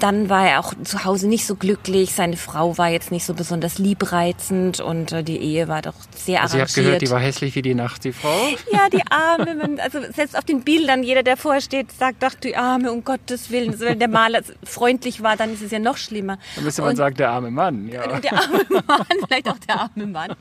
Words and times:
Dann 0.00 0.30
war 0.30 0.48
er 0.48 0.60
auch 0.60 0.72
zu 0.82 1.04
Hause 1.04 1.28
nicht 1.28 1.46
so 1.46 1.56
glücklich. 1.56 2.14
Seine 2.14 2.38
Frau 2.38 2.78
war 2.78 2.88
jetzt 2.88 3.10
nicht 3.10 3.26
so 3.26 3.34
besonders 3.34 3.78
liebreizend 3.78 4.80
und 4.80 5.12
äh, 5.12 5.22
die 5.22 5.36
Ehe 5.36 5.68
war 5.68 5.82
doch 5.82 5.92
sehr 6.16 6.40
also 6.40 6.56
arrangiert. 6.56 6.70
Ich 6.70 6.76
habe 6.76 6.84
gehört, 6.86 7.02
die 7.02 7.10
war 7.10 7.20
hässlich 7.20 7.54
wie 7.54 7.60
die 7.60 7.74
Nacht, 7.74 8.04
die 8.04 8.12
Frau. 8.12 8.30
Ja, 8.72 8.88
die 8.88 9.02
Arme. 9.10 9.56
Man, 9.56 9.78
also 9.78 10.00
selbst 10.12 10.38
auf 10.38 10.44
den 10.44 10.62
Bildern, 10.62 11.02
jeder, 11.02 11.22
der 11.22 11.36
vorsteht, 11.36 11.92
sagt, 11.92 12.24
ach 12.24 12.34
die 12.34 12.56
Arme, 12.56 12.92
um 12.92 13.04
Gottes 13.04 13.50
Willen. 13.50 13.72
Also 13.72 13.84
wenn 13.84 13.98
der 13.98 14.08
Maler 14.08 14.40
freundlich 14.64 15.22
war, 15.22 15.36
dann 15.36 15.52
ist 15.52 15.62
es 15.62 15.70
ja 15.70 15.78
noch 15.78 15.98
schlimmer. 15.98 16.38
Dann 16.54 16.64
müsste 16.64 16.80
man 16.80 16.92
und, 16.92 16.96
sagen, 16.96 17.16
der 17.16 17.30
arme 17.30 17.50
Mann. 17.50 17.88
Ja. 17.88 18.06
Der 18.20 18.32
arme 18.32 18.64
Mann, 18.70 19.06
vielleicht 19.26 19.48
auch 19.48 19.58
der 19.58 19.80
arme 19.80 20.06
Mann. 20.06 20.34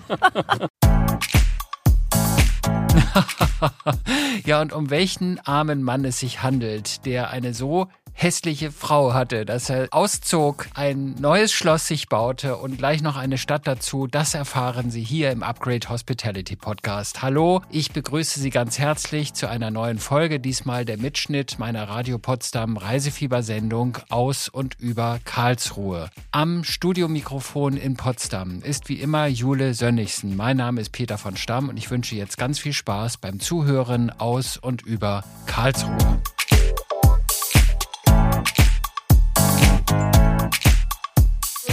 ja, 4.46 4.62
und 4.62 4.72
um 4.72 4.90
welchen 4.90 5.40
armen 5.46 5.84
Mann 5.84 6.06
es 6.06 6.20
sich 6.20 6.44
handelt, 6.44 7.06
der 7.06 7.30
eine 7.32 7.54
so 7.54 7.88
hässliche 8.22 8.72
Frau 8.72 9.14
hatte, 9.14 9.46
dass 9.46 9.70
er 9.70 9.88
auszog, 9.92 10.68
ein 10.74 11.16
neues 11.20 11.54
Schloss 11.54 11.88
sich 11.88 12.10
baute 12.10 12.58
und 12.58 12.78
gleich 12.78 13.02
noch 13.02 13.16
eine 13.16 13.38
Stadt 13.38 13.66
dazu. 13.66 14.08
Das 14.08 14.34
erfahren 14.34 14.92
Sie 14.92 15.02
hier 15.02 15.32
im 15.32 15.42
Upgrade 15.42 15.88
Hospitality 15.88 16.58
Podcast. 16.58 17.22
Hallo, 17.22 17.62
ich 17.70 17.94
begrüße 17.94 18.42
Sie 18.42 18.50
ganz 18.50 18.78
herzlich 18.78 19.34
zu 19.34 19.50
einer 19.50 19.72
neuen 19.72 20.00
Folge, 20.00 20.42
diesmal 20.42 20.84
der 20.84 20.98
Mitschnitt 20.98 21.60
meiner 21.60 21.88
Radio 21.88 22.18
Potsdam 22.18 22.76
Reisefiebersendung 22.76 24.00
aus 24.10 24.50
und 24.50 24.78
über 24.80 25.20
Karlsruhe. 25.24 26.10
Am 26.32 26.66
Studiomikrofon 26.66 27.78
in 27.78 27.96
Potsdam 27.96 28.62
ist 28.62 28.90
wie 28.90 29.00
immer 29.00 29.28
Jule 29.28 29.74
Sönnigsen. 29.74 30.36
Mein 30.36 30.58
Name 30.58 30.82
ist 30.82 30.92
Peter 30.92 31.18
von 31.18 31.38
Stamm 31.38 31.70
und 31.70 31.78
ich 31.78 31.90
wünsche 31.90 32.16
jetzt 32.16 32.38
ganz 32.38 32.60
viel 32.60 32.74
Spaß 32.74 33.18
beim 33.18 33.40
Zuhören 33.40 34.10
aus 34.10 34.58
und 34.58 34.82
über 34.82 35.24
Karlsruhe. 35.46 36.20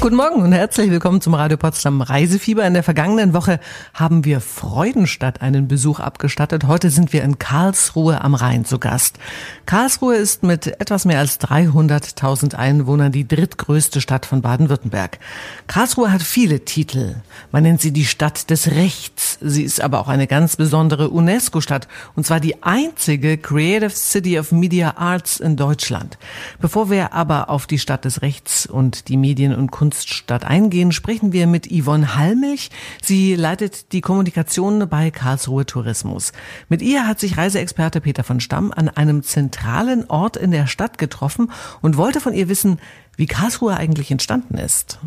Guten 0.07 0.19
Morgen 0.19 0.41
und 0.41 0.53
herzlich 0.53 0.89
willkommen 0.93 1.21
zum 1.21 1.35
Radio 1.35 1.57
Potsdam 1.57 2.01
Reisefieber. 2.01 2.65
In 2.65 2.75
der 2.75 2.85
vergangenen 2.85 3.33
Woche 3.33 3.59
haben 3.93 4.25
wir 4.25 4.41
Freudenstadt 4.41 5.43
einen 5.43 5.67
Besuch 5.67 5.99
abgestattet. 5.99 6.69
Heute 6.69 6.91
sind 6.91 7.13
wir 7.13 7.25
in 7.25 7.41
Karlsruhe 7.41 8.21
am 8.21 8.37
Rhein 8.37 8.65
zu 8.65 8.79
Gast. 8.79 9.19
Karlsruhe 9.67 10.15
ist 10.15 10.45
mit 10.45 10.81
etwas 10.81 11.07
mehr 11.07 11.19
als 11.19 11.41
300.000 11.41 12.55
Einwohnern 12.55 13.11
die 13.11 13.27
drittgrößte 13.27 14.01
Stadt 14.01 14.27
von 14.27 14.43
Baden-Württemberg. 14.43 15.19
Karlsruhe 15.67 16.13
hat 16.13 16.23
viele 16.23 16.65
Titel. 16.65 17.17
Man 17.51 17.65
nennt 17.65 17.81
sie 17.81 17.91
die 17.91 18.05
Stadt 18.05 18.49
des 18.51 18.71
Rechts. 18.71 19.39
Sie 19.41 19.65
ist 19.65 19.81
aber 19.81 19.99
auch 19.99 20.09
eine 20.09 20.29
ganz 20.29 20.55
besondere 20.55 21.11
UNESCO-Stadt 21.11 21.89
und 22.15 22.25
zwar 22.25 22.39
die 22.39 22.63
einzige 22.63 23.39
Creative 23.39 23.91
City 23.91 24.39
of 24.39 24.53
Media 24.53 24.99
Arts 24.99 25.41
in 25.41 25.57
Deutschland. 25.57 26.17
Bevor 26.61 26.91
wir 26.91 27.13
aber 27.13 27.51
auf 27.51 27.67
die 27.67 27.81
Stadt 27.81 28.05
des 28.05 28.23
Rechts 28.23 28.67
und 28.67 29.09
die 29.09 29.17
Medien- 29.17 29.57
und 29.57 29.73
Kunst 29.73 29.96
Kunststadt 29.97 30.45
eingehen, 30.45 30.93
sprechen 30.93 31.33
wir 31.33 31.47
mit 31.47 31.71
Yvonne 31.73 32.17
Hallmilch. 32.17 32.69
Sie 33.03 33.35
leitet 33.35 33.93
die 33.93 34.03
Kommunikation 34.03 34.87
bei 34.91 35.11
Karlsruhe 35.11 35.65
Tourismus. 35.65 36.33
Mit 36.69 36.83
ihr 36.83 37.09
hat 37.09 37.19
sich 37.19 37.39
Reiseexperte 37.39 38.03
Peter 38.03 38.23
von 38.23 38.41
Stamm 38.41 38.73
an 38.77 38.91
einem 38.91 39.23
zentralen 39.23 40.05
Ort 40.11 40.37
in 40.37 40.51
der 40.51 40.67
Stadt 40.67 40.99
getroffen 40.99 41.51
und 41.81 41.97
wollte 41.97 42.21
von 42.21 42.35
ihr 42.35 42.51
wissen, 42.51 42.79
wie 43.17 43.25
Karlsruhe 43.25 43.75
eigentlich 43.75 44.11
entstanden 44.11 44.59
ist. 44.59 44.99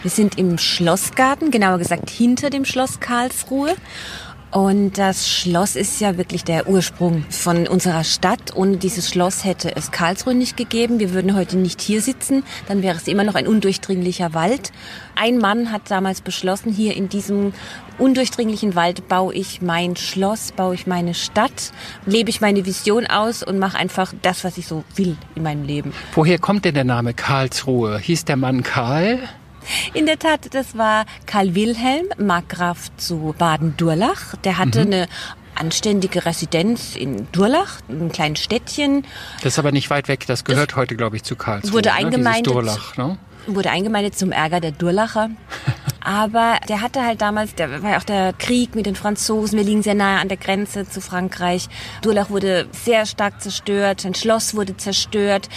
Wir 0.00 0.10
sind 0.10 0.36
im 0.36 0.58
Schlossgarten, 0.58 1.52
genauer 1.52 1.78
gesagt 1.78 2.10
hinter 2.10 2.50
dem 2.50 2.64
Schloss 2.64 2.98
Karlsruhe. 2.98 3.76
Und 4.52 4.98
das 4.98 5.30
Schloss 5.30 5.76
ist 5.76 5.98
ja 6.02 6.18
wirklich 6.18 6.44
der 6.44 6.68
Ursprung 6.68 7.24
von 7.30 7.66
unserer 7.66 8.04
Stadt. 8.04 8.54
Ohne 8.54 8.76
dieses 8.76 9.08
Schloss 9.08 9.44
hätte 9.44 9.74
es 9.74 9.90
Karlsruhe 9.90 10.34
nicht 10.34 10.58
gegeben. 10.58 11.00
Wir 11.00 11.14
würden 11.14 11.34
heute 11.34 11.56
nicht 11.56 11.80
hier 11.80 12.02
sitzen. 12.02 12.44
Dann 12.68 12.82
wäre 12.82 12.98
es 12.98 13.08
immer 13.08 13.24
noch 13.24 13.34
ein 13.34 13.46
undurchdringlicher 13.46 14.34
Wald. 14.34 14.70
Ein 15.14 15.38
Mann 15.38 15.72
hat 15.72 15.90
damals 15.90 16.20
beschlossen, 16.20 16.70
hier 16.70 16.94
in 16.94 17.08
diesem 17.08 17.54
undurchdringlichen 17.98 18.74
Wald 18.74 19.08
baue 19.08 19.32
ich 19.32 19.62
mein 19.62 19.96
Schloss, 19.96 20.52
baue 20.52 20.74
ich 20.74 20.86
meine 20.86 21.14
Stadt, 21.14 21.72
lebe 22.04 22.28
ich 22.28 22.42
meine 22.42 22.66
Vision 22.66 23.06
aus 23.06 23.42
und 23.42 23.58
mache 23.58 23.78
einfach 23.78 24.12
das, 24.20 24.44
was 24.44 24.58
ich 24.58 24.66
so 24.66 24.84
will 24.96 25.16
in 25.34 25.44
meinem 25.44 25.64
Leben. 25.64 25.94
Woher 26.14 26.38
kommt 26.38 26.66
denn 26.66 26.74
der 26.74 26.84
Name 26.84 27.14
Karlsruhe? 27.14 27.98
Hieß 27.98 28.26
der 28.26 28.36
Mann 28.36 28.62
Karl? 28.62 29.18
In 29.94 30.06
der 30.06 30.18
Tat, 30.18 30.54
das 30.54 30.76
war 30.76 31.04
Karl 31.26 31.54
Wilhelm, 31.54 32.06
Markgraf 32.18 32.90
zu 32.96 33.34
Baden-Durlach. 33.38 34.36
Der 34.44 34.58
hatte 34.58 34.80
mhm. 34.80 34.92
eine 34.92 35.08
anständige 35.54 36.24
Residenz 36.24 36.96
in 36.96 37.28
Durlach, 37.32 37.80
einem 37.88 38.10
kleinen 38.10 38.36
Städtchen. 38.36 39.04
Das 39.42 39.54
ist 39.54 39.58
aber 39.58 39.72
nicht 39.72 39.90
weit 39.90 40.08
weg, 40.08 40.26
das 40.26 40.44
gehört 40.44 40.70
das 40.70 40.76
heute, 40.76 40.96
glaube 40.96 41.16
ich, 41.16 41.22
zu 41.22 41.36
Karlsruhe. 41.36 41.72
Wurde 41.72 41.92
eingemeindet, 41.92 42.46
ne? 42.46 42.52
Durlach, 42.52 42.96
ne? 42.96 43.18
wurde 43.46 43.70
eingemeindet 43.70 44.16
zum 44.16 44.32
Ärger 44.32 44.60
der 44.60 44.72
Durlacher. 44.72 45.30
Aber 46.04 46.58
der 46.68 46.80
hatte 46.80 47.04
halt 47.04 47.20
damals, 47.20 47.54
der 47.54 47.82
war 47.82 47.90
ja 47.90 47.98
auch 47.98 48.04
der 48.04 48.32
Krieg 48.32 48.74
mit 48.74 48.86
den 48.86 48.96
Franzosen. 48.96 49.58
Wir 49.58 49.64
liegen 49.64 49.82
sehr 49.82 49.94
nahe 49.94 50.20
an 50.20 50.28
der 50.28 50.36
Grenze 50.36 50.88
zu 50.88 51.00
Frankreich. 51.00 51.68
Durlach 52.02 52.30
wurde 52.30 52.66
sehr 52.72 53.06
stark 53.06 53.40
zerstört. 53.40 54.00
Sein 54.00 54.14
Schloss 54.14 54.54
wurde 54.54 54.76
zerstört. 54.76 55.48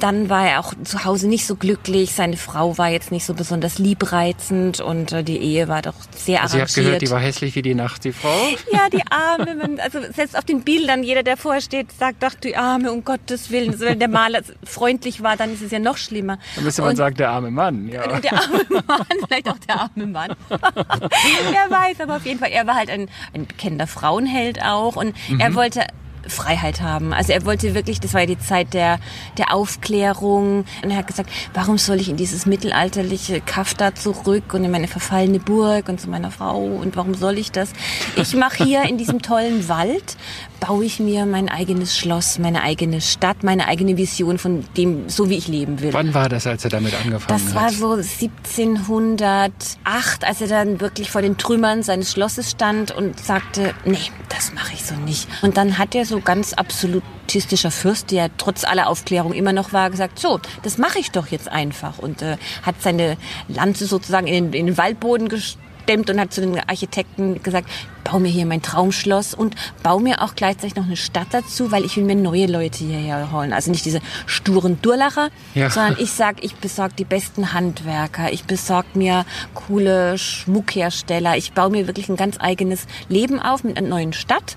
Dann 0.00 0.28
war 0.28 0.48
er 0.48 0.60
auch 0.60 0.74
zu 0.84 1.04
Hause 1.04 1.28
nicht 1.28 1.46
so 1.46 1.56
glücklich. 1.56 2.12
Seine 2.12 2.36
Frau 2.36 2.76
war 2.78 2.88
jetzt 2.88 3.10
nicht 3.10 3.24
so 3.24 3.34
besonders 3.34 3.78
liebreizend 3.78 4.80
und 4.80 5.12
äh, 5.12 5.24
die 5.24 5.38
Ehe 5.38 5.68
war 5.68 5.82
doch 5.82 5.94
sehr 6.14 6.42
also 6.42 6.56
arrangiert. 6.56 6.70
Ich 6.70 6.76
habe 6.76 6.84
gehört, 6.86 7.02
die 7.02 7.10
war 7.10 7.20
hässlich 7.20 7.54
wie 7.54 7.62
die 7.62 7.74
Nacht, 7.74 8.04
die 8.04 8.12
Frau. 8.12 8.28
Ja, 8.72 8.88
die 8.90 9.02
Arme. 9.10 9.54
Man, 9.54 9.80
also 9.80 10.00
selbst 10.12 10.36
auf 10.36 10.44
den 10.44 10.62
Bildern, 10.62 11.02
jeder, 11.02 11.22
der 11.22 11.36
vorsteht, 11.36 11.92
sagt 11.98 12.22
doch 12.22 12.34
die 12.34 12.56
Arme, 12.56 12.92
um 12.92 13.04
Gottes 13.04 13.50
Willen. 13.50 13.70
Also 13.70 13.86
wenn 13.86 13.98
der 13.98 14.08
Maler 14.08 14.40
freundlich 14.64 15.22
war, 15.22 15.36
dann 15.36 15.54
ist 15.54 15.62
es 15.62 15.70
ja 15.70 15.78
noch 15.78 15.96
schlimmer. 15.96 16.38
Dann 16.56 16.64
müsste 16.64 16.82
man 16.82 16.90
und, 16.90 16.96
sagen, 16.96 17.16
der 17.16 17.30
arme 17.30 17.50
Mann. 17.50 17.88
Ja. 17.88 18.18
Der 18.18 18.32
arme 18.32 18.64
Mann, 18.68 19.06
vielleicht 19.28 19.48
auch 19.48 19.58
der 19.58 19.80
arme 19.80 19.85
Mann. 19.94 20.34
Wer 20.48 20.58
weiß, 21.70 22.00
aber 22.00 22.16
auf 22.16 22.26
jeden 22.26 22.38
Fall, 22.38 22.50
er 22.50 22.66
war 22.66 22.74
halt 22.74 22.90
ein, 22.90 23.08
ein 23.34 23.46
bekennender 23.46 23.86
Frauenheld 23.86 24.62
auch 24.62 24.96
und 24.96 25.14
mhm. 25.28 25.40
er 25.40 25.54
wollte 25.54 25.86
Freiheit 26.28 26.80
haben. 26.80 27.12
Also 27.12 27.32
er 27.32 27.44
wollte 27.44 27.74
wirklich, 27.74 28.00
das 28.00 28.14
war 28.14 28.22
ja 28.22 28.26
die 28.26 28.38
Zeit 28.38 28.74
der, 28.74 28.98
der 29.38 29.54
Aufklärung. 29.54 30.64
Und 30.82 30.90
er 30.90 30.96
hat 30.96 31.06
gesagt, 31.06 31.30
warum 31.54 31.78
soll 31.78 32.00
ich 32.00 32.08
in 32.08 32.16
dieses 32.16 32.46
mittelalterliche 32.46 33.40
Kaff 33.40 33.74
da 33.74 33.94
zurück 33.94 34.54
und 34.54 34.64
in 34.64 34.70
meine 34.70 34.88
verfallene 34.88 35.38
Burg 35.38 35.88
und 35.88 36.00
zu 36.00 36.10
meiner 36.10 36.30
Frau 36.30 36.62
und 36.64 36.96
warum 36.96 37.14
soll 37.14 37.38
ich 37.38 37.52
das? 37.52 37.72
Ich 38.16 38.34
mache 38.34 38.64
hier 38.64 38.82
in 38.84 38.98
diesem 38.98 39.22
tollen 39.22 39.68
Wald, 39.68 40.16
baue 40.60 40.84
ich 40.84 41.00
mir 41.00 41.26
mein 41.26 41.48
eigenes 41.48 41.96
Schloss, 41.96 42.38
meine 42.38 42.62
eigene 42.62 43.00
Stadt, 43.00 43.42
meine 43.42 43.68
eigene 43.68 43.96
Vision 43.96 44.38
von 44.38 44.64
dem, 44.76 45.08
so 45.08 45.30
wie 45.30 45.36
ich 45.36 45.48
leben 45.48 45.80
will. 45.80 45.92
Wann 45.92 46.14
war 46.14 46.28
das, 46.28 46.46
als 46.46 46.64
er 46.64 46.70
damit 46.70 46.94
angefangen 46.94 47.28
das 47.28 47.54
hat? 47.54 47.72
Das 47.72 47.80
war 47.80 47.80
so 47.80 47.92
1708, 47.92 50.24
als 50.24 50.40
er 50.40 50.48
dann 50.48 50.80
wirklich 50.80 51.10
vor 51.10 51.22
den 51.22 51.36
Trümmern 51.36 51.82
seines 51.82 52.12
Schlosses 52.12 52.50
stand 52.50 52.90
und 52.90 53.18
sagte, 53.20 53.74
nee, 53.84 53.98
das 54.28 54.52
mache 54.54 54.74
ich 54.74 54.84
so 54.84 54.94
nicht. 54.94 55.28
Und 55.42 55.56
dann 55.56 55.78
hat 55.78 55.94
er 55.94 56.04
so 56.04 56.20
ganz 56.20 56.52
absolutistischer 56.52 57.70
Fürst, 57.70 58.10
der 58.10 58.30
trotz 58.36 58.64
aller 58.64 58.88
Aufklärung 58.88 59.32
immer 59.32 59.52
noch 59.52 59.72
war, 59.72 59.90
gesagt, 59.90 60.18
so, 60.18 60.40
das 60.62 60.78
mache 60.78 60.98
ich 60.98 61.10
doch 61.10 61.28
jetzt 61.28 61.48
einfach. 61.48 61.98
Und 61.98 62.22
äh, 62.22 62.36
hat 62.62 62.76
seine 62.80 63.16
Lanze 63.48 63.86
sozusagen 63.86 64.26
in 64.26 64.50
den, 64.50 64.52
in 64.52 64.66
den 64.66 64.78
Waldboden 64.78 65.28
gestellt 65.28 65.65
gestemmt 65.86 66.10
und 66.10 66.20
hat 66.20 66.32
zu 66.32 66.40
den 66.40 66.58
Architekten 66.58 67.42
gesagt, 67.42 67.68
bau 68.04 68.18
mir 68.18 68.28
hier 68.28 68.46
mein 68.46 68.62
Traumschloss 68.62 69.34
und 69.34 69.54
bau 69.82 69.98
mir 69.98 70.22
auch 70.22 70.34
gleichzeitig 70.34 70.76
noch 70.76 70.86
eine 70.86 70.96
Stadt 70.96 71.28
dazu, 71.30 71.70
weil 71.70 71.84
ich 71.84 71.96
will 71.96 72.04
mir 72.04 72.14
neue 72.14 72.46
Leute 72.46 72.84
hierher 72.84 73.32
holen. 73.32 73.52
Also 73.52 73.70
nicht 73.70 73.84
diese 73.84 74.00
sturen 74.26 74.80
Durlacher, 74.82 75.30
ja. 75.54 75.70
sondern 75.70 75.96
ich 75.98 76.12
sag, 76.12 76.42
ich 76.44 76.54
besorge 76.56 76.94
die 76.98 77.04
besten 77.04 77.52
Handwerker, 77.52 78.32
ich 78.32 78.44
besorge 78.44 78.88
mir 78.94 79.24
coole 79.54 80.18
Schmuckhersteller, 80.18 81.36
ich 81.36 81.52
baue 81.52 81.70
mir 81.70 81.86
wirklich 81.86 82.08
ein 82.08 82.16
ganz 82.16 82.36
eigenes 82.38 82.86
Leben 83.08 83.40
auf 83.40 83.64
mit 83.64 83.76
einer 83.76 83.88
neuen 83.88 84.12
Stadt 84.12 84.56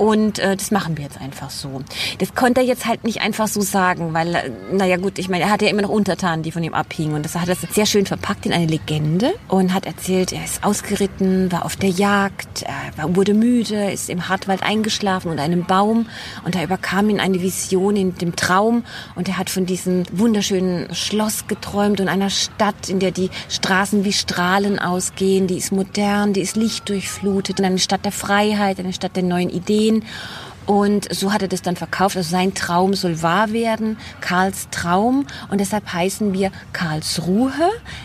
und 0.00 0.38
äh, 0.38 0.56
das 0.56 0.70
machen 0.70 0.96
wir 0.96 1.04
jetzt 1.04 1.20
einfach 1.20 1.50
so. 1.50 1.82
Das 2.20 2.34
konnte 2.34 2.62
er 2.62 2.66
jetzt 2.66 2.86
halt 2.86 3.04
nicht 3.04 3.20
einfach 3.20 3.48
so 3.48 3.60
sagen, 3.60 4.14
weil, 4.14 4.34
äh, 4.34 4.50
naja 4.72 4.96
gut, 4.96 5.18
ich 5.18 5.28
meine, 5.28 5.44
er 5.44 5.50
hatte 5.50 5.66
ja 5.66 5.70
immer 5.70 5.82
noch 5.82 5.90
Untertanen, 5.90 6.42
die 6.42 6.52
von 6.52 6.64
ihm 6.64 6.72
abhingen. 6.72 7.14
Und 7.14 7.22
das 7.22 7.34
hat 7.34 7.50
er 7.50 7.54
sehr 7.54 7.84
schön 7.84 8.06
verpackt 8.06 8.46
in 8.46 8.54
eine 8.54 8.64
Legende 8.64 9.34
und 9.48 9.74
hat 9.74 9.84
erzählt, 9.84 10.32
er 10.32 10.42
ist 10.42 10.64
ausgeritten, 10.64 11.52
war 11.52 11.66
auf 11.66 11.76
der 11.76 11.90
Jagd, 11.90 12.64
er 12.96 13.14
wurde 13.14 13.34
müde, 13.34 13.90
ist 13.90 14.08
im 14.08 14.30
Hartwald 14.30 14.62
eingeschlafen 14.62 15.30
unter 15.30 15.42
einem 15.42 15.66
Baum. 15.66 16.06
Und 16.46 16.54
da 16.54 16.62
überkam 16.62 17.10
ihn 17.10 17.20
eine 17.20 17.42
Vision 17.42 17.94
in 17.94 18.14
dem 18.14 18.34
Traum. 18.36 18.84
Und 19.16 19.28
er 19.28 19.36
hat 19.36 19.50
von 19.50 19.66
diesem 19.66 20.04
wunderschönen 20.12 20.94
Schloss 20.94 21.46
geträumt 21.46 22.00
und 22.00 22.08
einer 22.08 22.30
Stadt, 22.30 22.88
in 22.88 23.00
der 23.00 23.10
die 23.10 23.28
Straßen 23.50 24.02
wie 24.06 24.14
Strahlen 24.14 24.78
ausgehen, 24.78 25.46
die 25.46 25.58
ist 25.58 25.72
modern, 25.72 26.32
die 26.32 26.40
ist 26.40 26.56
lichtdurchflutet, 26.56 27.60
eine 27.60 27.78
Stadt 27.78 28.06
der 28.06 28.12
Freiheit, 28.12 28.78
eine 28.78 28.94
Stadt 28.94 29.14
der 29.14 29.24
neuen 29.24 29.50
Ideen 29.50 29.89
gehen. 29.90 30.04
Und 30.66 31.12
so 31.12 31.32
hat 31.32 31.42
er 31.42 31.48
das 31.48 31.62
dann 31.62 31.74
verkauft. 31.74 32.16
Also 32.16 32.30
sein 32.30 32.54
Traum 32.54 32.94
soll 32.94 33.22
wahr 33.22 33.52
werden, 33.52 33.96
Karls 34.20 34.68
Traum. 34.70 35.26
Und 35.50 35.60
deshalb 35.60 35.92
heißen 35.92 36.32
wir 36.32 36.52
Karlsruhe, 36.72 37.52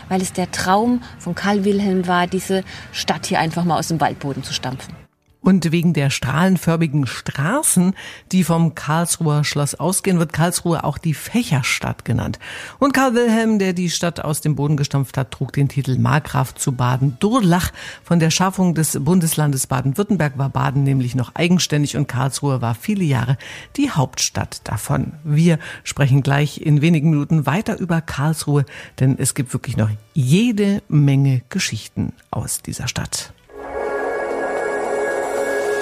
weil 0.08 0.20
es 0.20 0.32
der 0.32 0.50
Traum 0.50 1.02
von 1.18 1.34
Karl 1.34 1.64
Wilhelm 1.64 2.08
war, 2.08 2.26
diese 2.26 2.64
Stadt 2.92 3.26
hier 3.26 3.38
einfach 3.38 3.64
mal 3.64 3.78
aus 3.78 3.88
dem 3.88 4.00
Waldboden 4.00 4.42
zu 4.42 4.52
stampfen. 4.52 5.05
Und 5.46 5.70
wegen 5.70 5.92
der 5.92 6.10
strahlenförmigen 6.10 7.06
Straßen, 7.06 7.94
die 8.32 8.42
vom 8.42 8.74
Karlsruher 8.74 9.44
Schloss 9.44 9.76
ausgehen, 9.76 10.18
wird 10.18 10.32
Karlsruhe 10.32 10.82
auch 10.82 10.98
die 10.98 11.14
Fächerstadt 11.14 12.04
genannt. 12.04 12.40
Und 12.80 12.92
Karl 12.92 13.14
Wilhelm, 13.14 13.60
der 13.60 13.72
die 13.72 13.88
Stadt 13.88 14.18
aus 14.18 14.40
dem 14.40 14.56
Boden 14.56 14.76
gestampft 14.76 15.16
hat, 15.16 15.30
trug 15.30 15.52
den 15.52 15.68
Titel 15.68 15.98
Markgraf 15.98 16.56
zu 16.56 16.72
Baden-Durlach. 16.72 17.70
Von 18.02 18.18
der 18.18 18.32
Schaffung 18.32 18.74
des 18.74 18.98
Bundeslandes 19.00 19.68
Baden-Württemberg 19.68 20.36
war 20.36 20.48
Baden 20.48 20.82
nämlich 20.82 21.14
noch 21.14 21.36
eigenständig 21.36 21.96
und 21.96 22.08
Karlsruhe 22.08 22.60
war 22.60 22.74
viele 22.74 23.04
Jahre 23.04 23.38
die 23.76 23.92
Hauptstadt 23.92 24.62
davon. 24.64 25.12
Wir 25.22 25.60
sprechen 25.84 26.24
gleich 26.24 26.60
in 26.60 26.82
wenigen 26.82 27.10
Minuten 27.10 27.46
weiter 27.46 27.78
über 27.78 28.00
Karlsruhe, 28.00 28.64
denn 28.98 29.16
es 29.16 29.36
gibt 29.36 29.52
wirklich 29.52 29.76
noch 29.76 29.90
jede 30.12 30.82
Menge 30.88 31.42
Geschichten 31.50 32.14
aus 32.32 32.62
dieser 32.62 32.88
Stadt. 32.88 33.32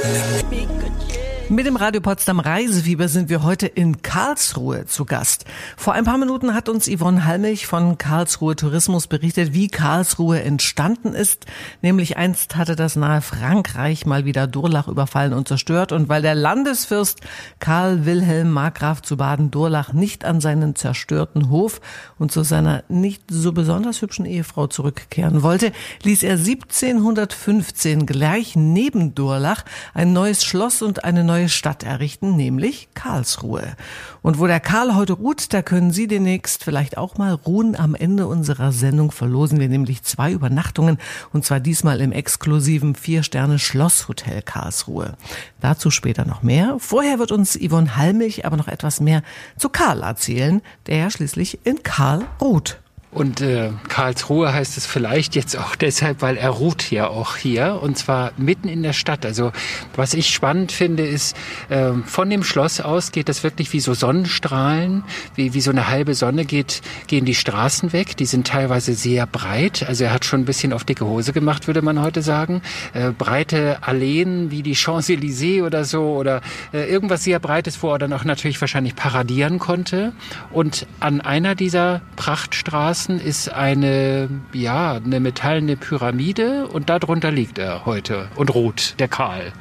Make 0.04 0.68
a 0.68 0.90
change. 1.08 1.33
Mit 1.50 1.66
dem 1.66 1.76
Radio 1.76 2.00
Potsdam 2.00 2.40
Reisefieber 2.40 3.06
sind 3.06 3.28
wir 3.28 3.42
heute 3.42 3.66
in 3.66 4.00
Karlsruhe 4.00 4.86
zu 4.86 5.04
Gast. 5.04 5.44
Vor 5.76 5.92
ein 5.92 6.04
paar 6.04 6.16
Minuten 6.16 6.54
hat 6.54 6.70
uns 6.70 6.88
Yvonne 6.88 7.26
Halmich 7.26 7.66
von 7.66 7.98
Karlsruhe 7.98 8.56
Tourismus 8.56 9.08
berichtet, 9.08 9.52
wie 9.52 9.68
Karlsruhe 9.68 10.40
entstanden 10.42 11.12
ist. 11.12 11.44
Nämlich 11.82 12.16
einst 12.16 12.56
hatte 12.56 12.76
das 12.76 12.96
nahe 12.96 13.20
Frankreich 13.20 14.06
mal 14.06 14.24
wieder 14.24 14.46
Durlach 14.46 14.88
überfallen 14.88 15.34
und 15.34 15.46
zerstört. 15.46 15.92
Und 15.92 16.08
weil 16.08 16.22
der 16.22 16.34
Landesfürst 16.34 17.20
Karl 17.60 18.06
Wilhelm 18.06 18.50
Markgraf 18.50 19.02
zu 19.02 19.18
Baden-Durlach 19.18 19.92
nicht 19.92 20.24
an 20.24 20.40
seinen 20.40 20.74
zerstörten 20.74 21.50
Hof 21.50 21.82
und 22.18 22.32
zu 22.32 22.42
seiner 22.42 22.84
nicht 22.88 23.22
so 23.30 23.52
besonders 23.52 24.00
hübschen 24.00 24.24
Ehefrau 24.24 24.66
zurückkehren 24.66 25.42
wollte, 25.42 25.72
ließ 26.04 26.22
er 26.22 26.38
1715 26.38 28.06
gleich 28.06 28.56
neben 28.56 29.14
Durlach 29.14 29.64
ein 29.92 30.14
neues 30.14 30.42
Schloss 30.42 30.80
und 30.80 31.04
eine 31.04 31.22
neue 31.22 31.33
neue 31.34 31.48
Stadt 31.48 31.82
errichten, 31.82 32.36
nämlich 32.36 32.86
Karlsruhe. 32.94 33.74
Und 34.22 34.38
wo 34.38 34.46
der 34.46 34.60
Karl 34.60 34.94
heute 34.94 35.14
ruht, 35.14 35.52
da 35.52 35.62
können 35.62 35.90
Sie 35.90 36.06
demnächst 36.06 36.62
vielleicht 36.62 36.96
auch 36.96 37.18
mal 37.18 37.32
ruhen. 37.32 37.74
Am 37.74 37.96
Ende 37.96 38.28
unserer 38.28 38.70
Sendung 38.70 39.10
verlosen 39.10 39.58
wir 39.58 39.68
nämlich 39.68 40.04
zwei 40.04 40.30
Übernachtungen 40.30 40.98
und 41.32 41.44
zwar 41.44 41.58
diesmal 41.58 42.00
im 42.00 42.12
exklusiven 42.12 42.94
Vier-Sterne-Schlosshotel 42.94 44.42
Karlsruhe. 44.42 45.16
Dazu 45.60 45.90
später 45.90 46.24
noch 46.24 46.44
mehr. 46.44 46.76
Vorher 46.78 47.18
wird 47.18 47.32
uns 47.32 47.58
Yvonne 47.58 47.96
Halmich 47.96 48.46
aber 48.46 48.56
noch 48.56 48.68
etwas 48.68 49.00
mehr 49.00 49.24
zu 49.58 49.68
Karl 49.70 50.04
erzählen, 50.04 50.62
der 50.86 50.98
ja 50.98 51.10
schließlich 51.10 51.66
in 51.66 51.82
Karl 51.82 52.24
ruht. 52.40 52.78
Und 53.14 53.40
äh, 53.40 53.70
Karlsruhe 53.88 54.52
heißt 54.52 54.76
es 54.76 54.86
vielleicht 54.86 55.36
jetzt 55.36 55.56
auch 55.56 55.76
deshalb, 55.80 56.20
weil 56.20 56.36
er 56.36 56.50
ruht 56.50 56.90
ja 56.90 57.06
auch 57.06 57.36
hier 57.36 57.78
und 57.80 57.96
zwar 57.96 58.32
mitten 58.36 58.68
in 58.68 58.82
der 58.82 58.92
Stadt. 58.92 59.24
Also 59.24 59.52
was 59.94 60.14
ich 60.14 60.30
spannend 60.30 60.72
finde, 60.72 61.06
ist, 61.06 61.36
äh, 61.68 61.92
von 62.04 62.28
dem 62.28 62.42
Schloss 62.42 62.80
aus 62.80 63.12
geht 63.12 63.28
das 63.28 63.44
wirklich 63.44 63.72
wie 63.72 63.78
so 63.78 63.94
Sonnenstrahlen, 63.94 65.04
wie, 65.36 65.54
wie 65.54 65.60
so 65.60 65.70
eine 65.70 65.88
halbe 65.88 66.14
Sonne 66.14 66.44
geht, 66.44 66.82
gehen 67.06 67.24
die 67.24 67.36
Straßen 67.36 67.92
weg. 67.92 68.16
Die 68.16 68.26
sind 68.26 68.48
teilweise 68.48 68.94
sehr 68.94 69.26
breit. 69.26 69.84
Also 69.86 70.04
er 70.04 70.12
hat 70.12 70.24
schon 70.24 70.40
ein 70.40 70.44
bisschen 70.44 70.72
auf 70.72 70.82
dicke 70.82 71.06
Hose 71.06 71.32
gemacht, 71.32 71.68
würde 71.68 71.82
man 71.82 72.00
heute 72.00 72.20
sagen. 72.20 72.62
Äh, 72.94 73.12
breite 73.12 73.78
Alleen 73.82 74.50
wie 74.50 74.64
die 74.64 74.74
Champs-Élysées 74.74 75.62
oder 75.62 75.84
so 75.84 76.16
oder 76.16 76.40
äh, 76.72 76.90
irgendwas 76.90 77.22
sehr 77.22 77.38
Breites, 77.38 77.80
wo 77.80 77.92
er 77.92 77.98
dann 77.98 78.12
auch 78.12 78.24
natürlich 78.24 78.60
wahrscheinlich 78.60 78.96
paradieren 78.96 79.60
konnte. 79.60 80.12
Und 80.50 80.88
an 80.98 81.20
einer 81.20 81.54
dieser 81.54 82.00
Prachtstraßen 82.16 83.03
Straßen 83.04 83.20
ist 83.20 83.52
eine, 83.52 84.28
ja, 84.52 84.94
eine 84.94 85.20
metallene 85.20 85.76
Pyramide 85.76 86.66
und 86.68 86.88
darunter 86.88 87.30
liegt 87.30 87.58
er 87.58 87.84
heute 87.84 88.28
und 88.36 88.54
ruht, 88.54 88.94
der 88.98 89.08
Karl. 89.08 89.52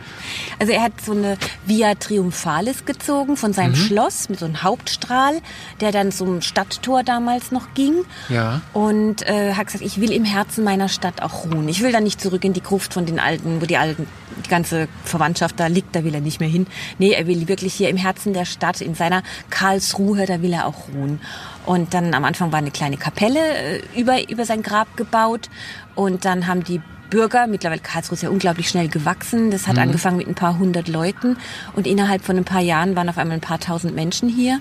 Also 0.60 0.72
er 0.72 0.84
hat 0.84 0.94
so 1.02 1.12
eine 1.12 1.38
Via 1.66 1.96
Triumphalis 1.96 2.86
gezogen 2.86 3.36
von 3.36 3.52
seinem 3.54 3.72
mhm. 3.72 3.76
Schloss 3.76 4.30
mit 4.30 4.40
so 4.40 4.46
einem 4.46 4.64
Hauptstrahl, 4.64 5.42
der 5.82 5.92
dann 5.92 6.12
zum 6.12 6.42
Stadttor 6.42 7.04
damals 7.04 7.52
noch 7.52 7.74
ging. 7.74 8.06
Ja. 8.30 8.62
Und 8.72 9.28
äh, 9.28 9.54
hat 9.54 9.68
gesagt, 9.68 9.84
ich 9.84 10.00
will 10.00 10.12
im 10.12 10.26
Herzen 10.26 10.64
meiner 10.64 10.88
Stadt 10.88 11.22
auch 11.22 11.46
ruhen. 11.46 11.68
Ich 11.68 11.82
will 11.82 11.92
da 11.92 12.00
nicht 12.00 12.22
zurück 12.22 12.46
in 12.46 12.54
die 12.54 12.64
Gruft 12.64 12.94
von 12.94 13.06
den 13.06 13.20
Alten, 13.20 13.62
wo 13.62 13.66
die 13.66 13.78
alten, 13.78 14.08
die 14.46 14.50
ganze 14.50 14.88
Verwandtschaft 15.04 15.60
da 15.60 15.68
liegt, 15.68 15.96
da 15.96 16.04
will 16.04 16.16
er 16.16 16.22
nicht 16.22 16.40
mehr 16.40 16.50
hin. 16.50 16.66
Nee, 16.98 17.12
er 17.12 17.28
will 17.28 17.48
wirklich 17.48 17.74
hier 17.74 17.90
im 17.90 17.98
Herzen 17.98 18.34
der 18.34 18.46
Stadt, 18.46 18.80
in 18.82 18.96
seiner 18.96 19.22
Karlsruhe, 19.50 20.26
da 20.26 20.42
will 20.42 20.54
er 20.54 20.66
auch 20.68 20.88
ruhen. 20.94 21.20
Und 21.66 21.94
dann 21.94 22.14
am 22.14 22.26
Anfang 22.26 22.52
war 22.52 22.60
eine 22.60 22.72
kleine 22.72 22.98
Kapelle 22.98 23.40
äh, 23.40 23.82
über, 23.96 24.30
über 24.30 24.46
sein 24.46 24.64
Grab 24.64 24.96
gebaut. 24.98 25.50
Und 25.96 26.26
dann 26.26 26.48
haben 26.48 26.64
die 26.64 26.82
Bürger, 27.10 27.46
mittlerweile 27.46 27.80
Karlsruhe 27.80 28.16
ist 28.16 28.24
ja 28.24 28.30
unglaublich 28.30 28.70
schnell 28.70 28.88
gewachsen. 28.88 29.52
Das 29.52 29.68
hat 29.68 29.76
mhm. 29.76 29.84
angefangen 29.84 30.18
mit 30.18 30.28
ein 30.28 30.36
paar 30.36 30.58
hundert 30.58 30.88
Leuten. 30.88 31.38
Und 31.76 31.86
innerhalb 31.86 32.24
von 32.24 32.38
ein 32.38 32.46
paar 32.46 32.62
Jahren 32.62 32.96
waren 32.96 33.08
auf 33.08 33.18
einmal 33.18 33.38
ein 33.38 33.42
paar 33.42 33.60
tausend 33.60 33.96
Menschen 33.96 34.30
hier. 34.30 34.60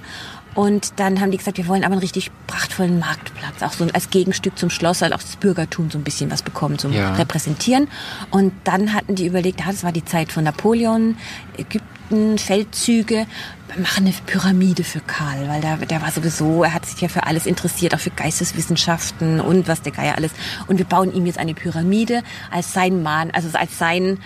Und 0.54 1.00
dann 1.00 1.20
haben 1.20 1.30
die 1.30 1.38
gesagt, 1.38 1.56
wir 1.56 1.66
wollen 1.66 1.82
aber 1.82 1.92
einen 1.92 2.02
richtig 2.02 2.30
prachtvollen 2.46 2.98
Marktplatz, 2.98 3.62
auch 3.62 3.72
so 3.72 3.86
als 3.94 4.10
Gegenstück 4.10 4.58
zum 4.58 4.68
Schloss, 4.68 5.00
weil 5.00 5.14
auch 5.14 5.22
das 5.22 5.36
Bürgertum 5.36 5.90
so 5.90 5.96
ein 5.96 6.04
bisschen 6.04 6.30
was 6.30 6.42
bekommt, 6.42 6.82
zum 6.82 6.92
ja. 6.92 7.14
Repräsentieren. 7.14 7.88
Und 8.30 8.52
dann 8.64 8.92
hatten 8.92 9.14
die 9.14 9.26
überlegt, 9.26 9.60
ja, 9.60 9.66
das 9.68 9.82
war 9.82 9.92
die 9.92 10.04
Zeit 10.04 10.30
von 10.30 10.44
Napoleon, 10.44 11.16
Ägypten, 11.56 11.88
Feldzüge, 12.36 13.26
wir 13.74 13.82
machen 13.82 14.06
eine 14.06 14.14
Pyramide 14.26 14.84
für 14.84 15.00
Karl, 15.00 15.48
weil 15.48 15.60
der, 15.60 15.76
der 15.78 16.02
war 16.02 16.10
sowieso, 16.10 16.62
er 16.62 16.74
hat 16.74 16.86
sich 16.86 17.00
ja 17.00 17.08
für 17.08 17.24
alles 17.26 17.46
interessiert, 17.46 17.94
auch 17.94 18.00
für 18.00 18.10
Geisteswissenschaften 18.10 19.40
und 19.40 19.68
was 19.68 19.82
der 19.82 19.92
Geier 19.92 20.16
alles. 20.16 20.32
Und 20.66 20.78
wir 20.78 20.84
bauen 20.84 21.12
ihm 21.14 21.26
jetzt 21.26 21.38
eine 21.38 21.54
Pyramide 21.54 22.22
als 22.50 22.72
sein 22.72 23.02
Mann, 23.02 23.30
also 23.30 23.48
als 23.56 23.78
sein 23.78 24.18